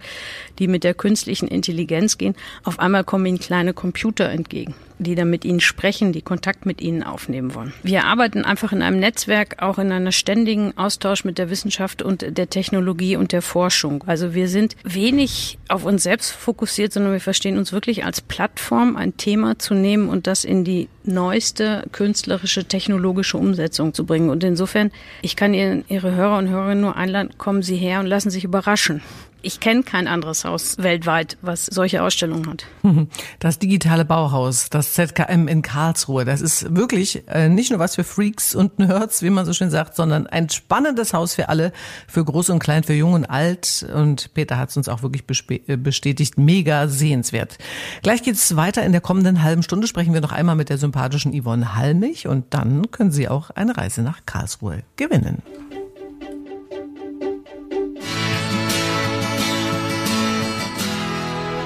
die 0.59 0.69
mit 0.69 0.85
der 0.85 0.95
künstlichen 0.95 1.49
Intelligenz 1.49 2.19
gehen, 2.19 2.35
auf 2.65 2.79
einmal 2.79 3.05
kommen 3.05 3.27
Ihnen 3.27 3.39
kleine 3.39 3.75
Computer 3.75 4.29
entgegen 4.29 4.75
die 4.99 5.15
dann 5.15 5.31
mit 5.31 5.45
ihnen 5.45 5.61
sprechen, 5.61 6.13
die 6.13 6.23
Kontakt 6.23 6.67
mit 6.67 6.81
ihnen 6.81 7.03
aufnehmen 7.03 7.55
wollen. 7.55 7.73
Wir 7.83 8.05
arbeiten 8.05 8.45
einfach 8.45 8.73
in 8.73 8.83
einem 8.83 9.01
Netzwerk, 9.01 9.63
auch 9.63 9.79
in 9.79 9.93
einer 9.93 10.13
ständigen 10.13 10.77
Austausch 10.77 11.25
mit 11.25 11.39
der 11.39 11.51
Wissenschaft 11.51 12.03
und 12.03 12.37
der 12.37 12.51
Technologie 12.51 13.17
und 13.17 13.33
der 13.33 13.43
Forschung. 13.43 14.05
Also 14.07 14.35
wir 14.35 14.49
sind 14.49 14.77
wenig 14.85 15.59
auf 15.69 15.85
uns 15.85 16.03
selbst 16.03 16.33
fokussiert, 16.33 16.93
sondern 16.93 17.13
wir 17.13 17.21
verstehen 17.21 17.59
uns 17.59 17.73
wirklich 17.73 18.05
als 18.05 18.21
Plattform, 18.21 18.97
ein 18.97 19.17
Thema 19.17 19.59
zu 19.59 19.75
nehmen 19.75 20.09
und 20.09 20.27
das 20.27 20.45
in 20.45 20.65
die 20.65 20.89
neueste 21.05 21.85
künstlerische, 21.93 22.65
technologische 22.65 23.39
Umsetzung 23.39 23.95
zu 23.95 24.05
bringen. 24.05 24.31
Und 24.31 24.45
insofern, 24.45 24.91
ich 25.23 25.37
kann 25.37 25.55
Ihre 25.55 26.15
Hörer 26.15 26.39
und 26.39 26.49
Hörerinnen 26.49 26.81
nur 26.81 26.97
einladen, 26.97 27.31
kommen 27.39 27.63
Sie 27.63 27.77
her 27.77 28.01
und 28.01 28.07
lassen 28.07 28.31
sich 28.31 28.45
überraschen. 28.45 29.03
Ich 29.41 29.61
kenne 29.61 29.85
kein 29.85 30.09
anderes 30.09 30.45
Haus 30.45 30.79
weltweit, 30.79 31.39
was 31.43 31.67
solche 31.67 32.03
Ausstellungen 32.03 32.49
hat. 32.49 32.65
Das 33.39 33.59
digitale 33.59 34.05
Bauhaus, 34.05 34.69
das 34.71 34.95
ZKM 34.95 35.47
in 35.47 35.63
Karlsruhe, 35.63 36.25
das 36.25 36.41
ist 36.41 36.75
wirklich 36.75 37.29
äh, 37.29 37.49
nicht 37.49 37.71
nur 37.71 37.79
was 37.79 37.95
für 37.95 38.05
Freaks 38.05 38.55
und 38.55 38.79
Nerds, 38.79 39.23
wie 39.23 39.31
man 39.31 39.47
so 39.47 39.53
schön 39.53 39.71
sagt, 39.71 39.95
sondern 39.95 40.27
ein 40.27 40.49
spannendes 40.49 41.13
Haus 41.13 41.35
für 41.35 41.49
alle, 41.49 41.73
für 42.09 42.25
groß 42.25 42.51
und 42.51 42.59
klein, 42.59 42.83
für 42.83 42.95
jung 42.95 43.13
und 43.13 43.27
alt. 43.27 43.87
Und 43.95 44.35
Peter 44.35 44.59
hat 44.59 44.71
es 44.71 44.77
uns 44.77 44.89
auch 44.89 45.03
wirklich 45.03 45.25
äh, 45.69 45.77
bestätigt, 45.77 46.39
mega 46.39 46.89
sehenswert. 46.89 47.59
Gleich 48.03 48.23
geht's 48.23 48.57
weiter. 48.57 48.83
In 48.85 48.93
der 48.93 49.01
kommenden 49.01 49.43
halben 49.43 49.63
Stunde 49.63 49.87
sprechen 49.87 50.15
wir 50.15 50.21
noch 50.21 50.33
einmal 50.33 50.57
mit 50.57 50.69
der 50.69 50.79
sympathischen 50.79 51.41
Yvonne 51.41 51.77
Halmich 51.77 52.27
und 52.27 52.47
dann 52.51 52.91
können 52.91 53.13
Sie 53.13 53.29
auch 53.29 53.51
eine 53.51 53.77
Reise 53.77 54.03
nach 54.03 54.21
Karlsruhe 54.27 54.83
gewinnen. 54.97 55.43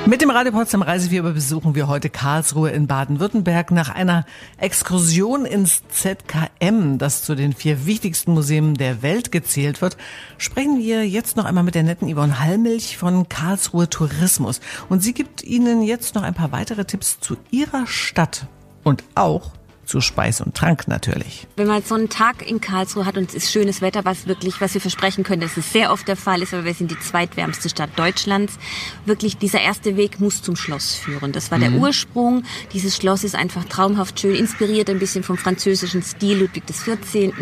Mit 0.04 0.20
dem 0.20 0.30
Radio 0.30 0.50
Potsdam 0.50 0.82
Reisefieber 0.82 1.30
besuchen 1.30 1.76
wir 1.76 1.86
heute 1.86 2.10
Karlsruhe 2.10 2.70
in 2.70 2.88
Baden-Württemberg 2.88 3.70
nach 3.70 3.88
einer 3.88 4.26
Exkursion 4.58 5.44
ins 5.44 5.84
ZKM, 5.88 6.98
das 6.98 7.22
zu 7.22 7.36
den 7.36 7.52
vier 7.52 7.86
wichtigsten 7.86 8.34
Museen 8.34 8.74
der 8.74 9.02
Welt 9.02 9.30
gezählt 9.30 9.80
wird. 9.80 9.96
Sprechen 10.38 10.80
wir 10.80 11.08
jetzt 11.08 11.36
noch 11.36 11.44
einmal 11.44 11.62
mit 11.62 11.76
der 11.76 11.84
netten 11.84 12.12
Yvonne 12.12 12.40
Hallmilch 12.40 12.98
von 12.98 13.28
Karlsruhe 13.28 13.88
Tourismus. 13.88 14.60
Und 14.88 15.04
sie 15.04 15.14
gibt 15.14 15.44
Ihnen 15.44 15.82
jetzt 15.82 16.16
noch 16.16 16.24
ein 16.24 16.34
paar 16.34 16.50
weitere 16.50 16.84
Tipps 16.84 17.20
zu 17.20 17.36
ihrer 17.52 17.86
Stadt 17.86 18.48
und 18.82 19.04
auch 19.14 19.52
zu 19.84 20.00
Speis 20.00 20.40
und 20.40 20.54
Trank 20.54 20.88
natürlich. 20.88 21.46
Wenn 21.56 21.66
man 21.66 21.82
so 21.82 21.94
einen 21.94 22.08
Tag 22.08 22.48
in 22.48 22.60
Karlsruhe 22.60 23.04
hat 23.04 23.16
und 23.16 23.28
es 23.28 23.34
ist 23.34 23.52
schönes 23.52 23.80
Wetter, 23.80 24.04
was 24.04 24.26
wirklich, 24.26 24.60
was 24.60 24.74
wir 24.74 24.80
versprechen 24.80 25.24
können, 25.24 25.40
dass 25.40 25.56
es 25.56 25.72
sehr 25.72 25.92
oft 25.92 26.06
der 26.06 26.16
Fall 26.16 26.42
ist, 26.42 26.54
aber 26.54 26.64
wir 26.64 26.74
sind 26.74 26.90
die 26.90 26.98
zweitwärmste 26.98 27.68
Stadt 27.68 27.90
Deutschlands. 27.96 28.58
Wirklich, 29.06 29.38
dieser 29.38 29.60
erste 29.60 29.96
Weg 29.96 30.20
muss 30.20 30.42
zum 30.42 30.56
Schloss 30.56 30.94
führen. 30.94 31.32
Das 31.32 31.50
war 31.50 31.58
mhm. 31.58 31.62
der 31.62 31.72
Ursprung. 31.72 32.44
Dieses 32.72 32.96
Schloss 32.96 33.24
ist 33.24 33.34
einfach 33.34 33.64
traumhaft 33.64 34.20
schön, 34.20 34.34
inspiriert 34.34 34.88
ein 34.88 34.98
bisschen 34.98 35.24
vom 35.24 35.36
französischen 35.36 36.02
Stil 36.02 36.38
Ludwig 36.38 36.64
XIV. 36.66 37.32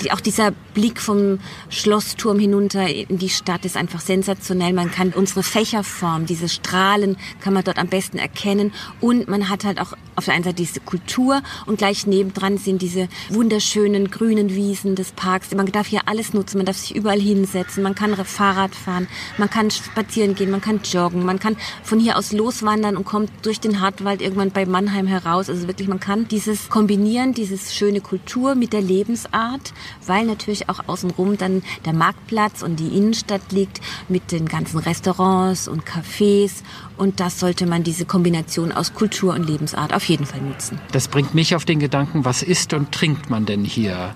Die, 0.00 0.12
auch 0.12 0.20
dieser 0.20 0.52
Blick 0.74 1.00
vom 1.00 1.40
Schlossturm 1.68 2.38
hinunter 2.38 2.86
in 2.88 3.18
die 3.18 3.28
Stadt 3.28 3.64
ist 3.64 3.76
einfach 3.76 4.00
sensationell. 4.00 4.72
Man 4.72 4.90
kann 4.90 5.10
unsere 5.10 5.42
Fächerform, 5.42 6.26
diese 6.26 6.48
Strahlen 6.48 7.16
kann 7.40 7.54
man 7.54 7.64
dort 7.64 7.78
am 7.78 7.88
besten 7.88 8.18
erkennen 8.18 8.72
und 9.00 9.28
man 9.28 9.48
hat 9.48 9.64
halt 9.64 9.80
auch 9.80 9.94
auf 10.16 10.26
der 10.26 10.34
einen 10.34 10.44
Seite 10.44 10.56
diese 10.56 10.80
Kultur 10.80 11.42
und 11.66 11.71
gleich 11.76 12.06
nebendran 12.06 12.58
sind 12.58 12.82
diese 12.82 13.08
wunderschönen 13.28 14.10
grünen 14.10 14.54
Wiesen 14.54 14.94
des 14.94 15.12
Parks. 15.12 15.54
Man 15.54 15.66
darf 15.66 15.86
hier 15.86 16.02
alles 16.06 16.32
nutzen, 16.32 16.58
man 16.58 16.66
darf 16.66 16.76
sich 16.76 16.94
überall 16.94 17.20
hinsetzen, 17.20 17.82
man 17.82 17.94
kann 17.94 18.12
Fahrrad 18.24 18.74
fahren, 18.74 19.08
man 19.38 19.50
kann 19.50 19.70
spazieren 19.70 20.34
gehen, 20.34 20.50
man 20.50 20.60
kann 20.60 20.80
joggen, 20.84 21.24
man 21.24 21.38
kann 21.38 21.56
von 21.82 21.98
hier 21.98 22.16
aus 22.16 22.32
loswandern 22.32 22.96
und 22.96 23.04
kommt 23.04 23.30
durch 23.42 23.60
den 23.60 23.80
Hartwald 23.80 24.20
irgendwann 24.20 24.50
bei 24.50 24.66
Mannheim 24.66 25.06
heraus. 25.06 25.48
Also 25.48 25.66
wirklich, 25.66 25.88
man 25.88 26.00
kann 26.00 26.28
dieses 26.28 26.68
kombinieren, 26.68 27.34
dieses 27.34 27.74
schöne 27.74 28.00
Kultur 28.00 28.54
mit 28.54 28.72
der 28.72 28.82
Lebensart, 28.82 29.72
weil 30.06 30.24
natürlich 30.26 30.68
auch 30.68 30.88
außenrum 30.88 31.38
dann 31.38 31.62
der 31.84 31.92
Marktplatz 31.92 32.62
und 32.62 32.76
die 32.76 32.96
Innenstadt 32.96 33.52
liegt 33.52 33.80
mit 34.08 34.32
den 34.32 34.46
ganzen 34.46 34.78
Restaurants 34.78 35.68
und 35.68 35.84
Cafés 35.84 36.62
und 36.96 37.20
das 37.20 37.40
sollte 37.40 37.66
man 37.66 37.82
diese 37.82 38.04
Kombination 38.04 38.72
aus 38.72 38.94
Kultur 38.94 39.34
und 39.34 39.48
Lebensart 39.48 39.92
auf 39.94 40.04
jeden 40.04 40.26
Fall 40.26 40.40
nutzen. 40.40 40.80
Das 40.92 41.08
bringt 41.08 41.34
mich 41.34 41.54
auf 41.54 41.61
den 41.64 41.78
Gedanken, 41.78 42.24
was 42.24 42.42
isst 42.42 42.74
und 42.74 42.92
trinkt 42.92 43.30
man 43.30 43.46
denn 43.46 43.64
hier? 43.64 44.14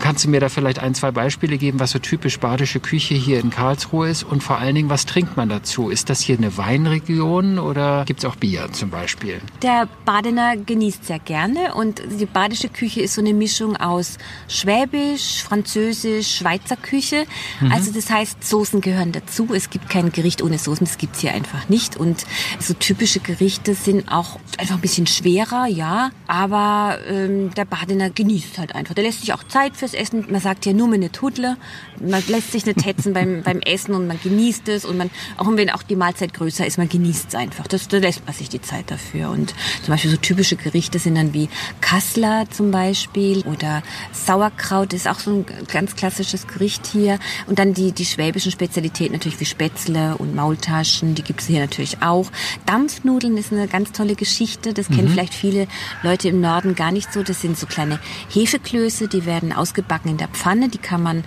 Kannst 0.00 0.24
du 0.24 0.28
mir 0.28 0.40
da 0.40 0.48
vielleicht 0.48 0.78
ein, 0.78 0.94
zwei 0.94 1.10
Beispiele 1.10 1.56
geben, 1.58 1.80
was 1.80 1.90
so 1.90 1.98
typisch 1.98 2.38
badische 2.38 2.80
Küche 2.80 3.14
hier 3.14 3.40
in 3.40 3.50
Karlsruhe 3.50 4.08
ist? 4.08 4.24
Und 4.24 4.42
vor 4.42 4.58
allen 4.58 4.74
Dingen, 4.74 4.90
was 4.90 5.06
trinkt 5.06 5.36
man 5.36 5.48
dazu? 5.48 5.88
Ist 5.88 6.10
das 6.10 6.20
hier 6.20 6.36
eine 6.36 6.56
Weinregion 6.56 7.58
oder 7.58 8.04
gibt 8.04 8.20
es 8.20 8.24
auch 8.26 8.36
Bier 8.36 8.68
zum 8.72 8.90
Beispiel? 8.90 9.40
Der 9.62 9.88
Badener 10.04 10.56
genießt 10.56 11.06
sehr 11.06 11.18
gerne 11.18 11.74
und 11.74 12.02
die 12.20 12.26
badische 12.26 12.68
Küche 12.68 13.00
ist 13.00 13.14
so 13.14 13.20
eine 13.20 13.32
Mischung 13.32 13.76
aus 13.76 14.18
Schwäbisch, 14.48 15.42
Französisch, 15.42 16.36
Schweizer 16.36 16.76
Küche. 16.76 17.24
Mhm. 17.60 17.72
Also 17.72 17.92
das 17.92 18.10
heißt, 18.10 18.44
Soßen 18.44 18.80
gehören 18.80 19.12
dazu. 19.12 19.48
Es 19.54 19.70
gibt 19.70 19.88
kein 19.88 20.12
Gericht 20.12 20.42
ohne 20.42 20.58
Soßen, 20.58 20.86
das 20.86 20.98
gibt 20.98 21.16
es 21.16 21.22
hier 21.22 21.32
einfach 21.32 21.68
nicht. 21.68 21.96
Und 21.96 22.26
so 22.60 22.74
typische 22.74 23.20
Gerichte 23.20 23.74
sind 23.74 24.12
auch 24.12 24.38
einfach 24.58 24.76
ein 24.76 24.80
bisschen 24.80 25.06
schwerer, 25.06 25.66
ja. 25.66 26.10
Aber 26.26 26.85
ähm, 26.94 27.52
der 27.54 27.64
Badener 27.64 28.10
genießt 28.10 28.58
halt 28.58 28.74
einfach. 28.74 28.94
Der 28.94 29.04
lässt 29.04 29.20
sich 29.20 29.32
auch 29.32 29.44
Zeit 29.44 29.76
fürs 29.76 29.94
Essen. 29.94 30.26
Man 30.30 30.40
sagt 30.40 30.66
ja 30.66 30.72
nur 30.72 30.88
mit 30.88 31.00
eine 31.00 31.12
Tudle. 31.12 31.56
Man 32.00 32.22
lässt 32.28 32.52
sich 32.52 32.66
nicht 32.66 32.84
hetzen 32.84 33.12
beim, 33.12 33.42
beim 33.42 33.60
Essen 33.60 33.94
und 33.94 34.06
man 34.06 34.18
genießt 34.22 34.68
es. 34.68 34.84
Und 34.84 34.96
man, 34.96 35.10
auch 35.36 35.46
wenn 35.50 35.70
auch 35.70 35.82
die 35.82 35.96
Mahlzeit 35.96 36.34
größer 36.34 36.66
ist, 36.66 36.78
man 36.78 36.88
genießt 36.88 37.28
es 37.28 37.34
einfach. 37.34 37.66
Das, 37.66 37.88
da 37.88 37.98
lässt 37.98 38.24
man 38.26 38.34
sich 38.34 38.48
die 38.48 38.60
Zeit 38.60 38.90
dafür. 38.90 39.30
Und 39.30 39.54
zum 39.82 39.92
Beispiel 39.92 40.10
so 40.10 40.16
typische 40.16 40.56
Gerichte 40.56 40.98
sind 40.98 41.16
dann 41.16 41.32
wie 41.32 41.48
Kassler 41.80 42.46
zum 42.50 42.70
Beispiel 42.70 43.42
oder 43.42 43.82
Sauerkraut 44.12 44.92
ist 44.92 45.08
auch 45.08 45.18
so 45.18 45.30
ein 45.30 45.46
ganz 45.72 45.96
klassisches 45.96 46.46
Gericht 46.46 46.86
hier. 46.86 47.18
Und 47.46 47.58
dann 47.58 47.74
die, 47.74 47.92
die 47.92 48.04
schwäbischen 48.04 48.52
Spezialitäten 48.52 49.14
natürlich 49.14 49.40
wie 49.40 49.46
Spätzle 49.46 50.16
und 50.16 50.34
Maultaschen, 50.34 51.14
die 51.14 51.22
gibt 51.22 51.40
es 51.40 51.46
hier 51.46 51.60
natürlich 51.60 52.02
auch. 52.02 52.30
Dampfnudeln 52.66 53.36
ist 53.36 53.52
eine 53.52 53.68
ganz 53.68 53.92
tolle 53.92 54.14
Geschichte. 54.14 54.72
Das 54.72 54.88
kennen 54.88 55.08
mhm. 55.08 55.12
vielleicht 55.12 55.34
viele 55.34 55.66
Leute 56.02 56.28
im 56.28 56.40
Norden 56.40 56.74
gar 56.74 56.92
nicht 56.92 57.12
so. 57.12 57.22
Das 57.22 57.40
sind 57.40 57.58
so 57.58 57.66
kleine 57.66 57.98
Hefeklöße, 58.32 59.08
die 59.08 59.26
werden 59.26 59.52
ausgebacken 59.52 60.10
in 60.10 60.16
der 60.16 60.28
Pfanne. 60.28 60.68
Die 60.68 60.78
kann 60.78 61.02
man 61.02 61.24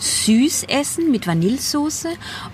süß 0.00 0.64
essen 0.64 1.10
mit 1.10 1.26
Vanillesoße 1.26 2.08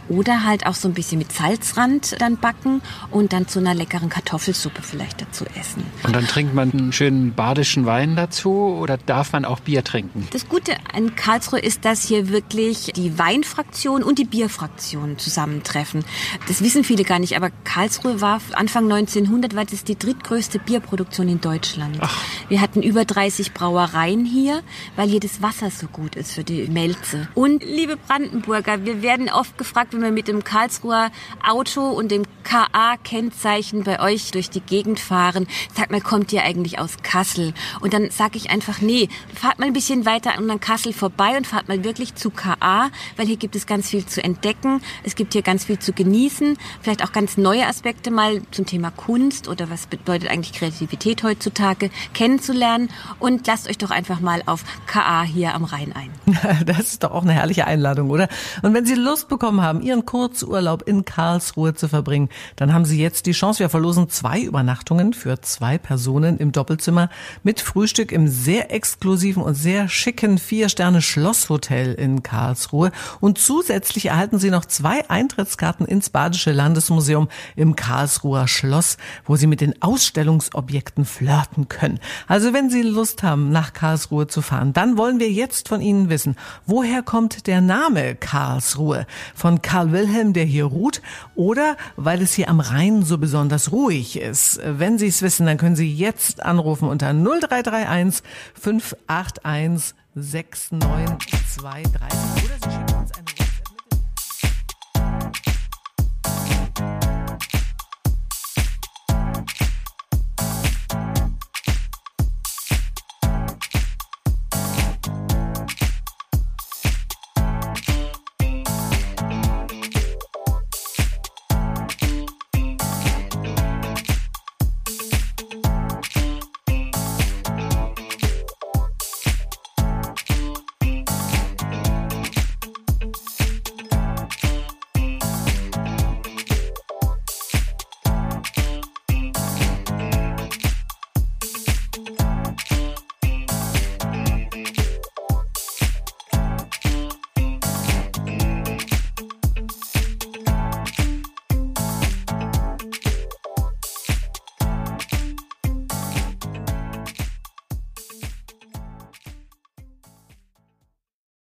oder 0.09 0.45
halt 0.45 0.67
auch 0.67 0.75
so 0.75 0.89
ein 0.89 0.95
bisschen 0.95 1.19
mit 1.19 1.33
Salzrand 1.33 2.21
dann 2.21 2.37
backen 2.37 2.83
und 3.11 3.33
dann 3.33 3.49
zu 3.49 3.61
einer 3.61 3.75
leckeren 3.75 4.09
Kartoffelsuppe 4.09 4.83
vielleicht 4.83 5.23
dazu 5.23 5.45
essen. 5.59 5.85
Und 6.03 6.15
dann 6.15 6.27
trinkt 6.27 6.55
man 6.55 6.73
einen 6.73 6.93
schönen 6.93 7.33
badischen 7.33 7.87
Wein 7.87 8.17
dazu 8.17 8.51
oder 8.53 8.99
darf 8.99 9.33
man 9.33 9.45
auch 9.45 9.61
Bier 9.61 9.85
trinken? 9.85 10.27
Das 10.33 10.49
Gute 10.49 10.73
an 10.93 11.15
Karlsruhe 11.15 11.61
ist, 11.61 11.85
dass 11.85 12.03
hier 12.03 12.29
wirklich 12.29 12.93
die 12.97 13.19
Weinfraktion 13.19 14.03
und 14.03 14.19
die 14.19 14.25
Bierfraktion 14.25 15.19
zusammentreffen. 15.19 16.05
Das 16.49 16.63
wissen 16.63 16.85
viele 16.85 17.05
gar 17.05 17.19
nicht, 17.19 17.37
aber 17.37 17.51
Karlsruhe 17.65 18.21
war 18.21 18.41
Anfang 18.53 18.91
1900 18.91 19.55
war 19.55 19.65
das 19.65 19.85
die 19.85 19.99
drittgrößte 19.99 20.59
Bierproduktion 20.59 21.29
in 21.29 21.41
Deutschland. 21.41 21.99
Ach. 22.01 22.23
Wir 22.49 22.61
hatten 22.61 22.83
über 22.83 23.05
30 23.05 23.55
Brauereien 23.55 24.25
hier, 24.25 24.63
weil 24.97 25.09
hier 25.09 25.21
das 25.21 25.43
Wasser 25.43 25.71
so 25.71 25.87
gut 25.87 26.17
ist 26.17 26.33
für 26.33 26.45
die 26.45 26.67
Melze. 26.69 27.29
Und 27.37 27.63
liebe 27.63 27.99
Brandenburger, 27.99 28.87
wir 28.87 29.03
werden 29.03 29.29
oft 29.29 29.59
gefragt, 29.59 29.93
wenn 29.93 30.01
wir 30.01 30.11
mit 30.11 30.27
dem 30.27 30.43
Karlsruher 30.43 31.11
Auto 31.47 31.83
und 31.83 32.11
dem 32.11 32.23
KA-Kennzeichen 32.45 33.85
bei 33.85 34.01
euch 34.01 34.31
durch 34.31 34.49
die 34.49 34.63
Gegend 34.63 34.99
fahren, 34.99 35.47
sag 35.75 35.91
mal, 35.91 36.01
kommt 36.01 36.33
ihr 36.33 36.45
eigentlich 36.45 36.79
aus 36.79 36.97
Kassel? 37.03 37.53
Und 37.81 37.93
dann 37.93 38.11
sage 38.11 38.39
ich 38.39 38.49
einfach, 38.49 38.81
nee, 38.81 39.11
fahrt 39.35 39.59
mal 39.59 39.67
ein 39.67 39.75
bisschen 39.75 40.07
weiter 40.07 40.35
an 40.35 40.61
Kassel 40.61 40.95
vorbei 40.95 41.37
und 41.37 41.47
fahrt 41.47 41.69
mal 41.69 41.85
wirklich 41.85 42.15
zu 42.15 42.31
KA, 42.31 42.89
weil 43.19 43.27
hier 43.27 43.37
gibt 43.37 43.55
es 43.55 43.67
ganz 43.67 43.91
viel 43.91 44.07
zu 44.07 44.25
entdecken. 44.25 44.81
Es 45.03 45.15
gibt 45.15 45.35
hier 45.35 45.43
ganz 45.43 45.67
viel 45.67 45.79
zu 45.79 45.93
genießen, 45.93 46.57
vielleicht 46.81 47.05
auch 47.05 47.13
ganz 47.13 47.37
neue 47.37 47.67
Aspekte 47.67 48.11
mal 48.11 48.41
zum 48.51 48.65
Thema 48.65 48.91
Kunst 48.91 49.47
oder 49.47 49.69
was 49.69 49.89
bedeutet 49.89 50.31
eigentlich 50.31 50.55
Kreativität 50.55 51.23
heutzutage 51.23 51.91
kennenzulernen. 52.15 52.89
Und 53.19 53.47
lasst 53.47 53.69
euch 53.69 53.77
doch 53.77 53.91
einfach 53.91 54.21
mal 54.21 54.43
auf 54.47 54.65
KA 54.87 55.23
hier 55.23 55.55
am 55.55 55.65
Rhein 55.65 55.93
ein. 55.93 56.11
Das 56.65 56.79
ist 56.79 57.03
doch 57.03 57.11
auch 57.11 57.26
eine 57.29 57.39
herrliche 57.39 57.67
Einladung, 57.67 58.11
oder? 58.11 58.29
Und 58.63 58.75
wenn 58.75 58.87
Sie 58.87 58.95
Lust 58.95 59.29
bekommen 59.29 59.61
haben, 59.61 59.81
Ihren 59.81 60.07
Kurzurlaub 60.07 60.83
in 60.83 61.05
Karlsruhe 61.05 61.75
zu 61.75 61.89
verbringen, 61.89 62.29
dann 62.57 62.73
haben 62.73 62.85
Sie 62.85 63.01
jetzt 63.01 63.27
die 63.27 63.33
Chance. 63.33 63.61
Wir 63.61 63.69
verlosen 63.69 64.09
zwei 64.09 64.41
Übernachtungen 64.41 65.13
für 65.13 65.41
zwei 65.41 65.79
Personen 65.79 66.39
im 66.39 66.53
Doppelzimmer 66.53 67.11
mit 67.43 67.61
Frühstück 67.61 68.13
im 68.13 68.29
sehr 68.29 68.73
exklusiven 68.73 69.43
und 69.43 69.55
sehr 69.55 69.89
schicken 69.89 70.39
Vier-Sterne-Schlosshotel 70.39 71.95
in 71.95 72.23
Karlsruhe. 72.23 72.93
Und 73.21 73.39
zusätzlich 73.39 74.07
erhalten 74.07 74.39
Sie 74.39 74.51
noch 74.51 74.65
zwei 74.65 75.09
Eintrittskarten 75.11 75.87
ins 75.87 76.11
Badische 76.11 76.53
Landesmuseum 76.53 77.29
im 77.57 77.77
Karlsruher 77.77 78.49
Schloss, 78.49 78.97
wo 79.25 79.37
Sie 79.37 79.47
mit 79.47 79.61
den 79.61 79.81
Ausstellungsobjekten 79.83 81.05
flirten 81.05 81.69
können. 81.69 81.99
Also 82.27 82.53
wenn 82.53 82.71
Sie 82.71 82.83
Lust 82.83 83.23
haben, 83.23 83.51
nach 83.51 83.73
Karlsruhe 83.73 84.27
zu 84.27 84.43
fahren, 84.43 84.73
dann 84.73 84.97
wollen 84.97 85.19
wir 85.19 85.31
jetzt 85.31 85.69
von 85.69 85.81
Ihnen 85.81 86.09
wissen, 86.11 86.37
woher 86.67 87.03
kommt 87.03 87.16
der 87.47 87.61
Name 87.61 88.15
Karlsruhe? 88.15 89.07
Von 89.35 89.63
Karl 89.63 89.93
Wilhelm, 89.93 90.33
der 90.33 90.45
hier 90.45 90.67
ruht, 90.67 91.03
oder 91.35 91.77
weil 91.97 92.23
es 92.23 92.35
hier 92.35 92.49
am 92.49 92.61
Rhein 92.61 93.03
so 93.03 93.19
besonders 93.19 93.73
ruhig 93.73 94.21
ist? 94.21 94.61
Wenn 94.63 94.99
Sie 94.99 95.07
es 95.07 95.23
wissen, 95.23 95.47
dann 95.47 95.57
können 95.57 95.77
Sie 95.77 95.93
jetzt 95.93 96.43
anrufen 96.43 96.89
unter 96.89 97.13
0331 97.13 98.23
581 98.61 99.95
6923 100.15 102.45
oder 102.45 102.71
Sie 102.71 102.96